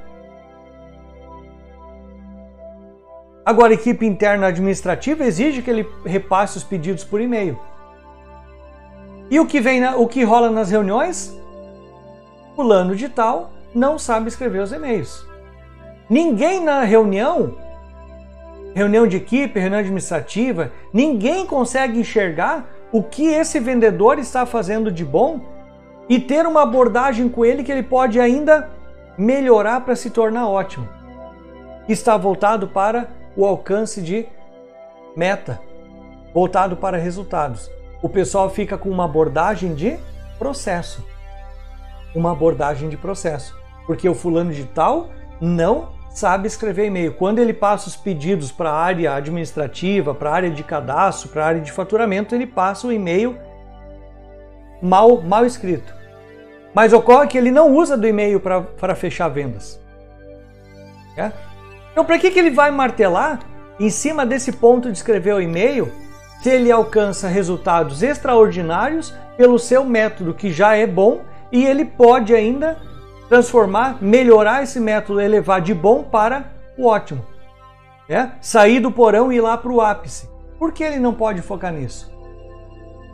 [3.45, 7.59] Agora, a equipe interna administrativa exige que ele repasse os pedidos por e-mail.
[9.30, 11.36] E o que vem, na, o que rola nas reuniões?
[12.55, 15.28] Fulano de tal não sabe escrever os e-mails.
[16.09, 17.55] Ninguém na reunião,
[18.73, 25.03] reunião de equipe, reunião administrativa, ninguém consegue enxergar o que esse vendedor está fazendo de
[25.03, 25.41] bom
[26.07, 28.69] e ter uma abordagem com ele que ele pode ainda
[29.17, 30.88] melhorar para se tornar ótimo.
[31.89, 34.28] Está voltado para o alcance de
[35.15, 35.59] meta,
[36.34, 37.71] voltado para resultados
[38.06, 39.97] o pessoal fica com uma abordagem de
[40.38, 41.03] processo.
[42.14, 43.58] Uma abordagem de processo.
[43.88, 45.10] Porque o fulano de tal
[45.41, 47.16] não sabe escrever e-mail.
[47.16, 51.43] Quando ele passa os pedidos para a área administrativa, para a área de cadastro, para
[51.43, 53.39] a área de faturamento, ele passa o e-mail
[54.80, 55.91] mal, mal escrito.
[56.76, 59.82] Mas ocorre que ele não usa do e-mail para fechar vendas.
[61.18, 61.32] É?
[61.91, 63.39] Então, para que, que ele vai martelar
[63.80, 65.91] em cima desse ponto de escrever o e-mail
[66.41, 71.21] se ele alcança resultados extraordinários pelo seu método que já é bom
[71.51, 72.77] e ele pode ainda
[73.27, 77.25] transformar, melhorar esse método, elevar de bom para o ótimo.
[78.07, 78.29] É?
[78.39, 80.29] Sair do porão e ir lá para o ápice.
[80.59, 82.13] Por que ele não pode focar nisso?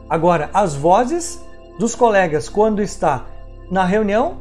[0.09, 1.41] Agora, as vozes
[1.80, 3.26] dos colegas quando está
[3.72, 4.39] na reunião,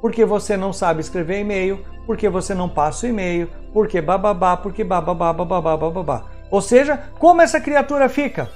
[0.00, 4.82] porque você não sabe escrever e-mail, porque você não passa o e-mail, porque bababá, porque
[4.82, 6.24] bababá, bababá, bababá.
[6.54, 8.48] Ou seja, como essa criatura fica?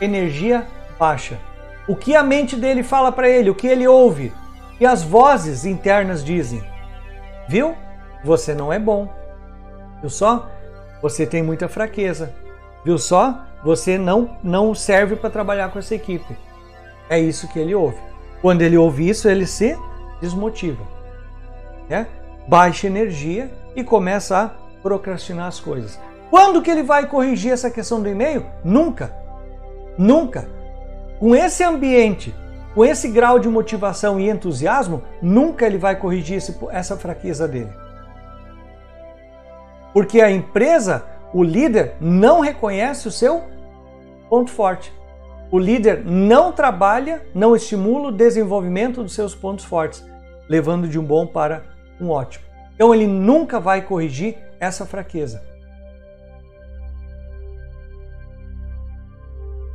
[0.00, 0.66] Energia
[0.98, 1.38] baixa.
[1.86, 4.32] O que a mente dele fala para ele, o que ele ouve,
[4.80, 6.64] e as vozes internas dizem:
[7.46, 7.74] Viu?
[8.24, 9.12] Você não é bom.
[10.00, 10.48] Viu só?
[11.02, 12.34] Você tem muita fraqueza.
[12.82, 13.44] Viu só?
[13.62, 16.34] Você não não serve para trabalhar com essa equipe.
[17.10, 17.98] É isso que ele ouve.
[18.40, 19.78] Quando ele ouve isso, ele se
[20.18, 20.82] desmotiva.
[21.90, 22.06] Né?
[22.48, 24.50] Baixa energia e começa a
[24.82, 26.07] procrastinar as coisas.
[26.30, 28.44] Quando que ele vai corrigir essa questão do e-mail?
[28.62, 29.14] Nunca.
[29.96, 30.48] Nunca.
[31.18, 32.34] Com esse ambiente,
[32.74, 37.72] com esse grau de motivação e entusiasmo, nunca ele vai corrigir esse, essa fraqueza dele.
[39.92, 43.42] Porque a empresa, o líder, não reconhece o seu
[44.28, 44.92] ponto forte.
[45.50, 50.06] O líder não trabalha, não estimula o desenvolvimento dos seus pontos fortes,
[50.48, 51.62] levando de um bom para
[51.98, 52.44] um ótimo.
[52.74, 55.42] Então ele nunca vai corrigir essa fraqueza.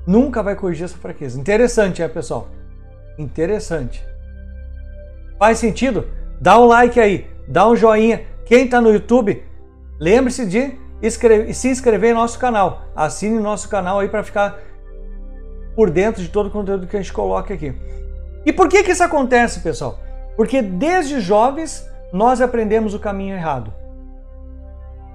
[0.06, 1.40] Nunca vai corrigir essa fraqueza.
[1.40, 2.48] Interessante, é, pessoal?
[3.18, 4.04] Interessante.
[5.38, 6.08] Faz sentido?
[6.40, 8.24] Dá um like aí, dá um joinha.
[8.46, 9.44] Quem está no YouTube,
[10.00, 10.78] lembre-se de
[11.54, 12.84] se inscrever em nosso canal.
[12.96, 14.60] Assine nosso canal aí para ficar
[15.76, 17.74] por dentro de todo o conteúdo que a gente coloca aqui.
[18.46, 20.00] E por que que isso acontece, pessoal?
[20.36, 23.74] Porque desde jovens nós aprendemos o caminho errado.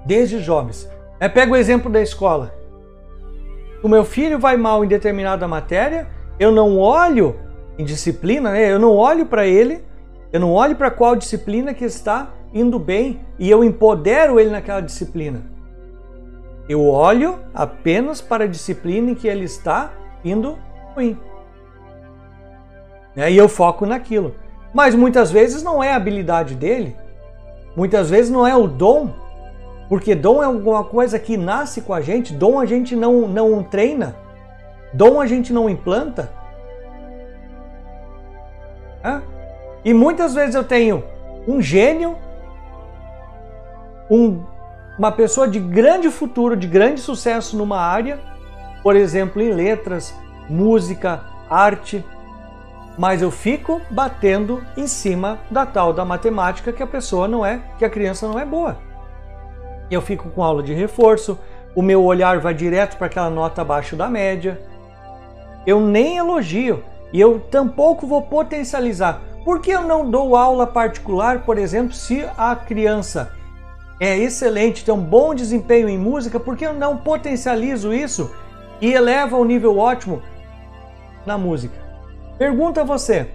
[0.05, 0.89] Desde jovens.
[1.19, 2.53] É, pega o exemplo da escola.
[3.81, 6.07] O meu filho vai mal em determinada matéria,
[6.39, 7.35] eu não olho
[7.77, 8.71] em disciplina, né?
[8.71, 9.81] eu não olho para ele,
[10.33, 14.81] eu não olho para qual disciplina que está indo bem e eu empodero ele naquela
[14.81, 15.41] disciplina.
[16.67, 19.91] Eu olho apenas para a disciplina em que ele está
[20.23, 20.57] indo
[20.93, 21.17] ruim.
[23.15, 23.31] Né?
[23.31, 24.35] E eu foco naquilo.
[24.73, 26.95] Mas muitas vezes não é a habilidade dele,
[27.75, 29.13] muitas vezes não é o dom,
[29.89, 33.63] porque dom é alguma coisa que nasce com a gente, dom a gente não, não
[33.63, 34.15] treina,
[34.93, 36.31] dom a gente não implanta.
[39.83, 41.03] E muitas vezes eu tenho
[41.47, 42.17] um gênio,
[44.09, 44.43] um,
[44.97, 48.19] uma pessoa de grande futuro, de grande sucesso numa área,
[48.83, 50.13] por exemplo, em letras,
[50.49, 52.05] música, arte,
[52.97, 57.61] mas eu fico batendo em cima da tal da matemática que a pessoa não é,
[57.77, 58.88] que a criança não é boa.
[59.89, 61.37] Eu fico com aula de reforço,
[61.75, 64.59] o meu olhar vai direto para aquela nota abaixo da média.
[65.65, 69.21] Eu nem elogio e eu tampouco vou potencializar.
[69.43, 73.31] Por que eu não dou aula particular, por exemplo, se a criança
[73.99, 78.31] é excelente, tem um bom desempenho em música, por que eu não potencializo isso
[78.79, 80.21] e eleva o nível ótimo
[81.25, 81.75] na música.
[82.37, 83.27] Pergunta você,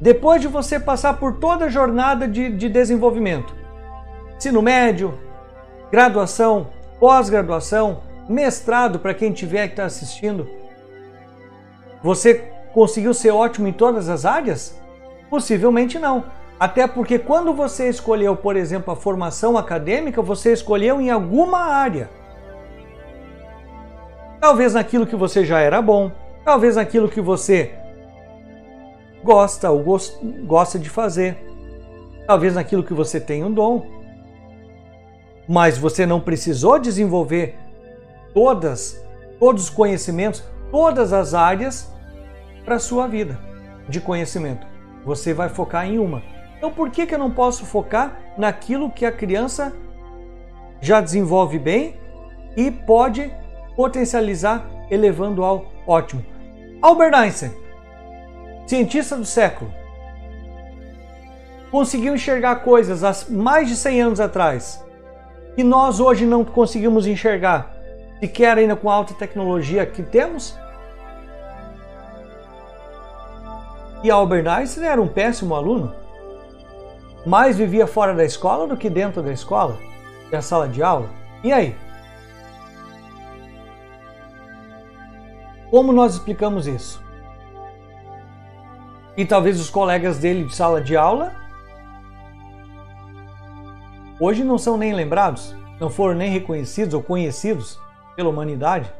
[0.00, 3.54] depois de você passar por toda a jornada de, de desenvolvimento,
[4.36, 5.14] ensino médio,
[5.94, 6.66] graduação,
[6.98, 10.50] pós-graduação, mestrado para quem tiver que estar tá assistindo,
[12.02, 14.76] você conseguiu ser ótimo em todas as áreas?
[15.30, 16.24] Possivelmente não.
[16.58, 22.10] Até porque quando você escolheu, por exemplo, a formação acadêmica, você escolheu em alguma área.
[24.40, 26.10] Talvez naquilo que você já era bom,
[26.44, 27.72] talvez naquilo que você
[29.22, 29.84] gosta ou
[30.44, 31.36] gosta de fazer,
[32.26, 34.03] talvez naquilo que você tem um dom.
[35.48, 37.56] Mas você não precisou desenvolver
[38.32, 39.00] todas,
[39.38, 41.92] todos os conhecimentos, todas as áreas
[42.64, 43.38] para a sua vida
[43.88, 44.66] de conhecimento.
[45.04, 46.22] Você vai focar em uma.
[46.56, 49.72] Então por que, que eu não posso focar naquilo que a criança
[50.80, 51.98] já desenvolve bem
[52.56, 53.30] e pode
[53.76, 56.24] potencializar elevando ao ótimo.
[56.80, 57.52] Albert Einstein,
[58.66, 59.72] cientista do século,
[61.70, 64.84] conseguiu enxergar coisas há mais de 100 anos atrás
[65.54, 67.74] que nós hoje não conseguimos enxergar,
[68.20, 70.56] sequer ainda com a alta tecnologia que temos.
[74.02, 75.94] E Albert Einstein era um péssimo aluno,
[77.24, 79.78] mais vivia fora da escola do que dentro da escola,
[80.30, 81.08] da sala de aula.
[81.42, 81.76] E aí?
[85.70, 87.02] Como nós explicamos isso?
[89.16, 91.43] E talvez os colegas dele de sala de aula
[94.24, 97.78] hoje não são nem lembrados, não foram nem reconhecidos ou conhecidos
[98.16, 98.90] pela humanidade.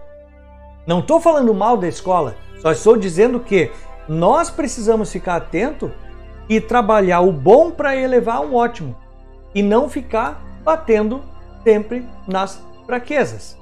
[0.86, 3.70] Não estou falando mal da escola, só estou dizendo que
[4.06, 5.90] nós precisamos ficar atento
[6.46, 8.94] e trabalhar o bom para elevar um ótimo
[9.54, 11.22] e não ficar batendo
[11.62, 13.56] sempre nas fraquezas.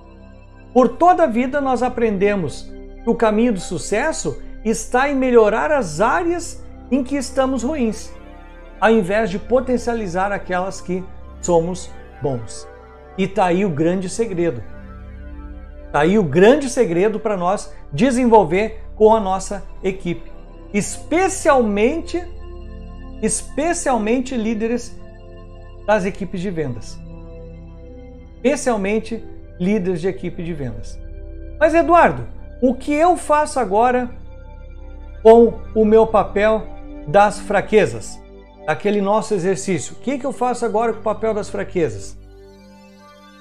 [0.72, 2.68] Por toda a vida nós aprendemos
[3.06, 8.12] o caminho do sucesso está em melhorar as áreas em que estamos ruins,
[8.80, 11.04] ao invés de potencializar aquelas que
[11.42, 11.90] somos
[12.22, 12.68] bons.
[13.18, 14.62] E tá aí o grande segredo.
[15.92, 20.30] Tá aí o grande segredo para nós desenvolver com a nossa equipe,
[20.72, 22.22] especialmente
[23.22, 24.98] especialmente líderes
[25.86, 26.98] das equipes de vendas.
[28.36, 29.24] Especialmente
[29.60, 30.98] líderes de equipe de vendas.
[31.58, 32.26] Mas Eduardo,
[32.60, 34.10] o que eu faço agora
[35.22, 36.66] com o meu papel
[37.06, 38.20] das fraquezas?
[38.66, 39.94] Aquele nosso exercício.
[39.94, 42.16] O que, que eu faço agora com o papel das fraquezas?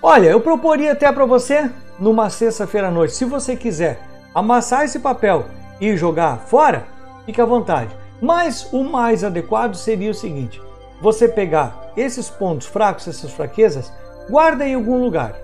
[0.01, 1.69] Olha, eu proporia até para você,
[1.99, 3.99] numa sexta-feira à noite, se você quiser
[4.33, 5.45] amassar esse papel
[5.79, 6.87] e jogar fora,
[7.25, 7.95] fique à vontade.
[8.19, 10.59] Mas o mais adequado seria o seguinte:
[10.99, 13.91] você pegar esses pontos fracos, essas fraquezas,
[14.29, 15.35] guarda em algum lugar.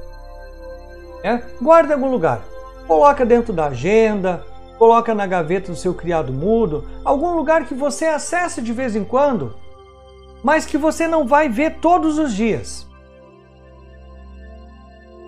[1.23, 1.41] É?
[1.61, 2.41] Guarda em algum lugar.
[2.87, 4.43] Coloca dentro da agenda,
[4.77, 9.03] coloca na gaveta do seu criado mudo, algum lugar que você acesse de vez em
[9.03, 9.55] quando,
[10.47, 12.87] mas que você não vai ver todos os dias.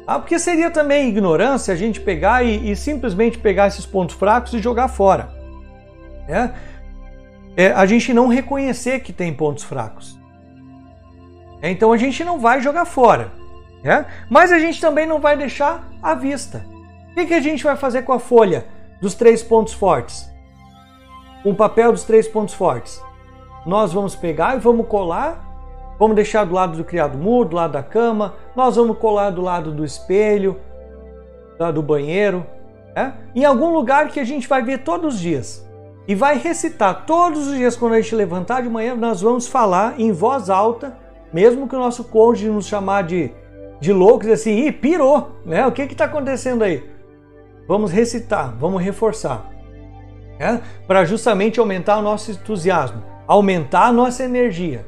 [0.08, 4.54] Ah, porque seria também ignorância a gente pegar e, e simplesmente pegar esses pontos fracos
[4.54, 5.30] e jogar fora.
[6.26, 6.52] É?
[7.58, 10.18] É, a gente não reconhecer que tem pontos fracos.
[11.62, 13.34] É, então a gente não vai jogar fora.
[13.84, 14.06] É?
[14.30, 16.66] Mas a gente também não vai deixar à vista.
[17.12, 18.68] O que, que a gente vai fazer com a folha
[19.02, 20.32] dos três pontos fortes?
[21.44, 23.02] Um papel dos três pontos fortes.
[23.66, 25.46] Nós vamos pegar e vamos colar,
[26.00, 29.42] vamos deixar do lado do criado mudo, do lado da cama, nós vamos colar do
[29.42, 30.58] lado do espelho,
[31.74, 32.46] do banheiro,
[32.96, 33.12] é?
[33.36, 35.68] em algum lugar que a gente vai ver todos os dias.
[36.08, 40.00] E vai recitar todos os dias quando a gente levantar de manhã, nós vamos falar
[40.00, 40.98] em voz alta,
[41.32, 43.32] mesmo que o nosso cônjuge nos chamar de,
[43.80, 45.68] de loucos, assim, Ih, pirou, né?
[45.68, 46.84] O que está acontecendo aí?
[47.68, 49.52] Vamos recitar, vamos reforçar.
[50.40, 50.60] É?
[50.88, 54.84] Para justamente aumentar o nosso entusiasmo, aumentar a nossa energia.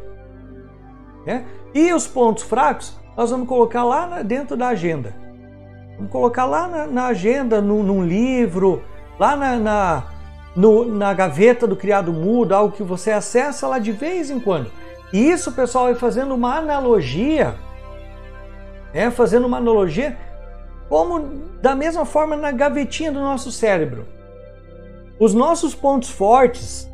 [1.27, 1.43] É?
[1.75, 5.13] E os pontos fracos nós vamos colocar lá dentro da agenda.
[5.95, 8.81] Vamos colocar lá na, na agenda, no, num livro,
[9.19, 10.03] lá na, na,
[10.55, 14.71] no, na gaveta do criado mudo, algo que você acessa lá de vez em quando.
[15.13, 17.53] E isso, pessoal, é fazendo uma analogia,
[18.91, 20.17] é fazendo uma analogia
[20.89, 21.19] como
[21.61, 24.07] da mesma forma na gavetinha do nosso cérebro.
[25.19, 26.90] Os nossos pontos fortes,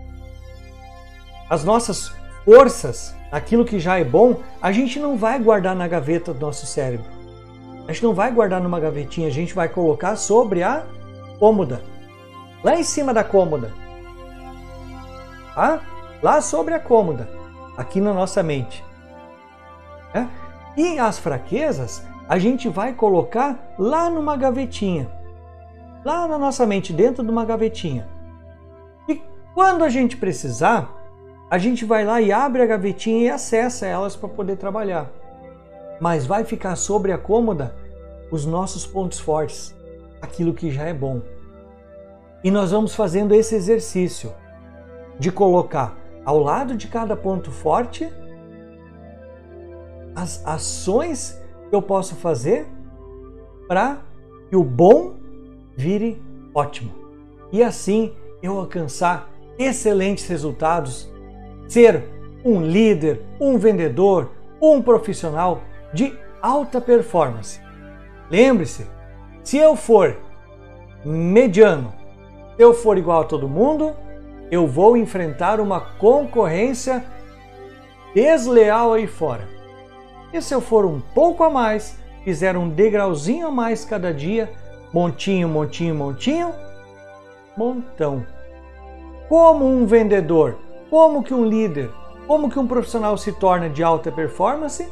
[1.50, 2.12] as nossas
[2.44, 6.66] forças, aquilo que já é bom, a gente não vai guardar na gaveta do nosso
[6.66, 7.06] cérebro.
[7.88, 10.84] A gente não vai guardar numa gavetinha, a gente vai colocar sobre a
[11.40, 11.82] cômoda.
[12.64, 13.72] Lá em cima da cômoda.
[15.56, 15.82] Tá?
[16.22, 17.30] Lá sobre a cômoda.
[17.78, 18.84] Aqui na nossa mente.
[20.14, 20.26] É?
[20.76, 25.10] E as fraquezas a gente vai colocar lá numa gavetinha.
[26.04, 28.08] Lá na nossa mente, dentro de uma gavetinha.
[29.08, 29.22] E
[29.54, 30.97] quando a gente precisar,
[31.50, 35.12] a gente vai lá e abre a gavetinha e acessa elas para poder trabalhar
[36.00, 37.76] mas vai ficar sobre a cômoda
[38.32, 39.76] os nossos pontos fortes,
[40.22, 41.22] aquilo que já é bom.
[42.44, 44.34] E nós vamos fazendo esse exercício
[45.18, 48.12] de colocar ao lado de cada ponto forte
[50.14, 52.68] as ações que eu posso fazer
[53.68, 54.02] para
[54.50, 55.16] que o bom
[55.76, 56.22] vire
[56.54, 56.94] ótimo.
[57.52, 61.10] E assim eu alcançar excelentes resultados,
[61.68, 62.04] ser
[62.44, 64.32] um líder, um vendedor,
[64.62, 65.62] um profissional
[65.94, 67.60] de alta performance.
[68.30, 68.88] Lembre-se,
[69.44, 70.18] se eu for
[71.06, 71.94] mediano,
[72.58, 73.94] eu for igual a todo mundo,
[74.50, 77.04] eu vou enfrentar uma concorrência
[78.14, 79.48] desleal aí fora.
[80.34, 84.52] E se eu for um pouco a mais, fizer um degrauzinho a mais cada dia,
[84.94, 86.54] montinho, montinho, montinho,
[87.56, 88.26] montão.
[89.30, 90.58] Como um vendedor,
[90.90, 91.92] como que um líder,
[92.28, 94.88] como que um profissional se torna de alta performance?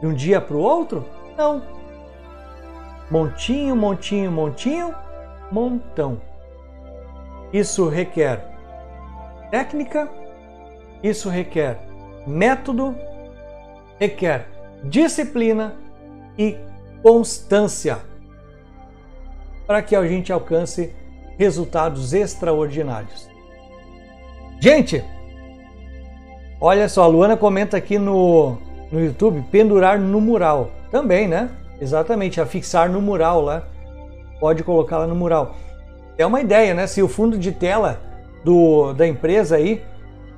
[0.00, 1.04] de um dia para o outro?
[1.36, 1.62] Não.
[3.10, 4.94] Montinho, montinho, montinho,
[5.50, 6.20] montão.
[7.52, 8.44] Isso requer
[9.50, 10.10] técnica,
[11.02, 11.78] isso requer
[12.26, 12.96] método,
[13.98, 14.48] requer
[14.84, 15.76] disciplina
[16.36, 16.56] e
[17.02, 17.98] constância
[19.66, 20.94] para que a gente alcance
[21.38, 23.28] resultados extraordinários.
[24.60, 25.04] Gente,
[26.60, 28.58] olha só, a Luana comenta aqui no,
[28.90, 30.70] no YouTube, pendurar no mural.
[30.90, 31.50] Também, né?
[31.80, 33.64] Exatamente, afixar no mural lá.
[34.40, 35.54] Pode colocar lá no mural.
[36.16, 36.86] É uma ideia, né?
[36.86, 38.00] Se o fundo de tela
[38.44, 39.82] do, da empresa aí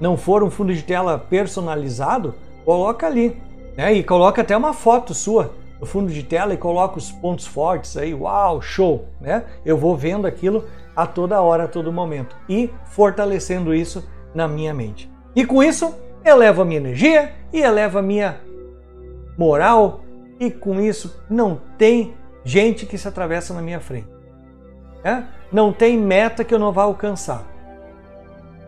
[0.01, 2.35] não for um fundo de tela personalizado,
[2.65, 3.41] coloca ali.
[3.77, 3.95] Né?
[3.95, 7.97] E coloca até uma foto sua no fundo de tela e coloca os pontos fortes
[7.97, 8.13] aí.
[8.13, 9.05] Uau, show!
[9.21, 9.45] Né?
[9.65, 10.65] Eu vou vendo aquilo
[10.99, 12.37] a toda hora, a todo momento.
[12.49, 14.05] E fortalecendo isso
[14.35, 15.09] na minha mente.
[15.37, 15.95] E com isso,
[16.25, 18.41] eleva a minha energia e eleva a minha
[19.39, 20.01] moral,
[20.41, 24.09] e com isso não tem gente que se atravessa na minha frente.
[25.05, 25.23] É?
[25.53, 27.45] Não tem meta que eu não vá alcançar.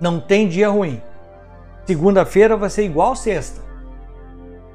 [0.01, 1.03] Não tem dia ruim.
[1.85, 3.61] Segunda-feira vai ser igual sexta.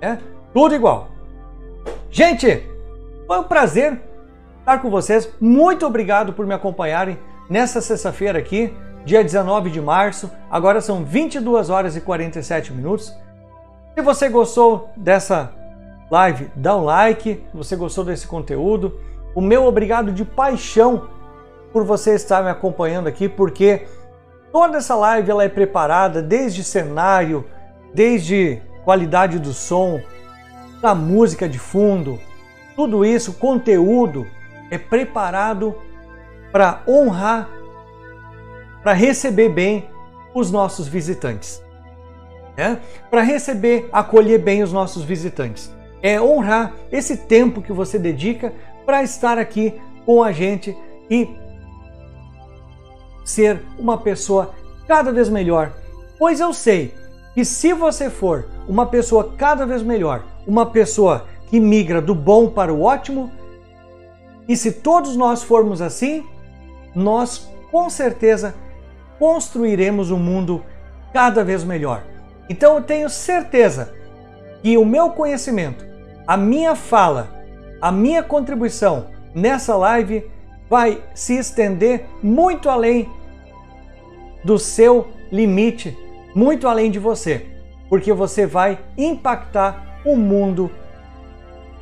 [0.01, 0.17] É?
[0.53, 1.07] Tudo igual.
[2.11, 2.63] Gente,
[3.25, 4.01] foi um prazer
[4.59, 5.33] estar com vocês.
[5.39, 7.17] Muito obrigado por me acompanharem
[7.49, 8.73] nessa sexta-feira aqui
[9.05, 10.31] dia 19 de março.
[10.49, 13.15] Agora são 22 horas e 47 minutos.
[13.93, 15.51] Se você gostou dessa
[16.09, 17.43] live, dá um like.
[17.51, 18.99] Se você gostou desse conteúdo,
[19.33, 21.07] o meu obrigado de paixão
[21.71, 23.85] por você estar me acompanhando aqui, porque
[24.51, 27.45] toda essa live ela é preparada desde cenário,
[27.93, 29.99] desde qualidade do som,
[30.81, 32.19] da música de fundo,
[32.75, 34.27] tudo isso, conteúdo
[34.69, 35.75] é preparado
[36.55, 37.49] para honrar
[38.81, 39.89] para receber bem
[40.33, 41.61] os nossos visitantes.
[42.55, 42.77] É?
[43.09, 45.69] Para receber, acolher bem os nossos visitantes.
[46.01, 48.53] É honrar esse tempo que você dedica
[48.85, 49.73] para estar aqui
[50.05, 50.73] com a gente
[51.09, 51.27] e
[53.25, 54.53] ser uma pessoa
[54.87, 55.73] cada vez melhor.
[56.17, 56.95] Pois eu sei
[57.33, 62.49] que se você for uma pessoa cada vez melhor, uma pessoa que migra do bom
[62.49, 63.29] para o ótimo.
[64.47, 66.25] E se todos nós formos assim,
[66.95, 68.55] nós com certeza
[69.19, 70.63] construiremos um mundo
[71.13, 72.03] cada vez melhor.
[72.49, 73.93] Então eu tenho certeza
[74.61, 75.85] que o meu conhecimento,
[76.25, 77.29] a minha fala,
[77.81, 80.29] a minha contribuição nessa live
[80.69, 83.09] vai se estender muito além
[84.43, 85.97] do seu limite,
[86.33, 87.45] muito além de você,
[87.89, 90.71] porque você vai impactar o mundo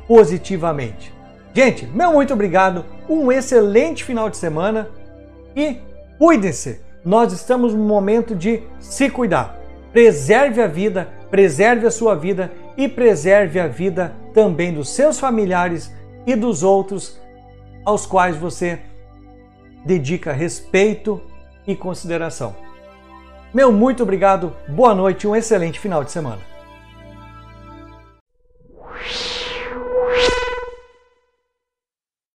[0.06, 1.12] positivamente.
[1.52, 4.88] Gente, meu muito obrigado, um excelente final de semana
[5.56, 5.78] e
[6.18, 6.80] cuide-se.
[7.04, 9.58] Nós estamos no momento de se cuidar.
[9.92, 15.92] Preserve a vida, preserve a sua vida e preserve a vida também dos seus familiares
[16.26, 17.20] e dos outros
[17.84, 18.80] aos quais você
[19.84, 21.20] dedica respeito
[21.66, 22.56] e consideração.
[23.52, 26.40] Meu muito obrigado, boa noite e um excelente final de semana.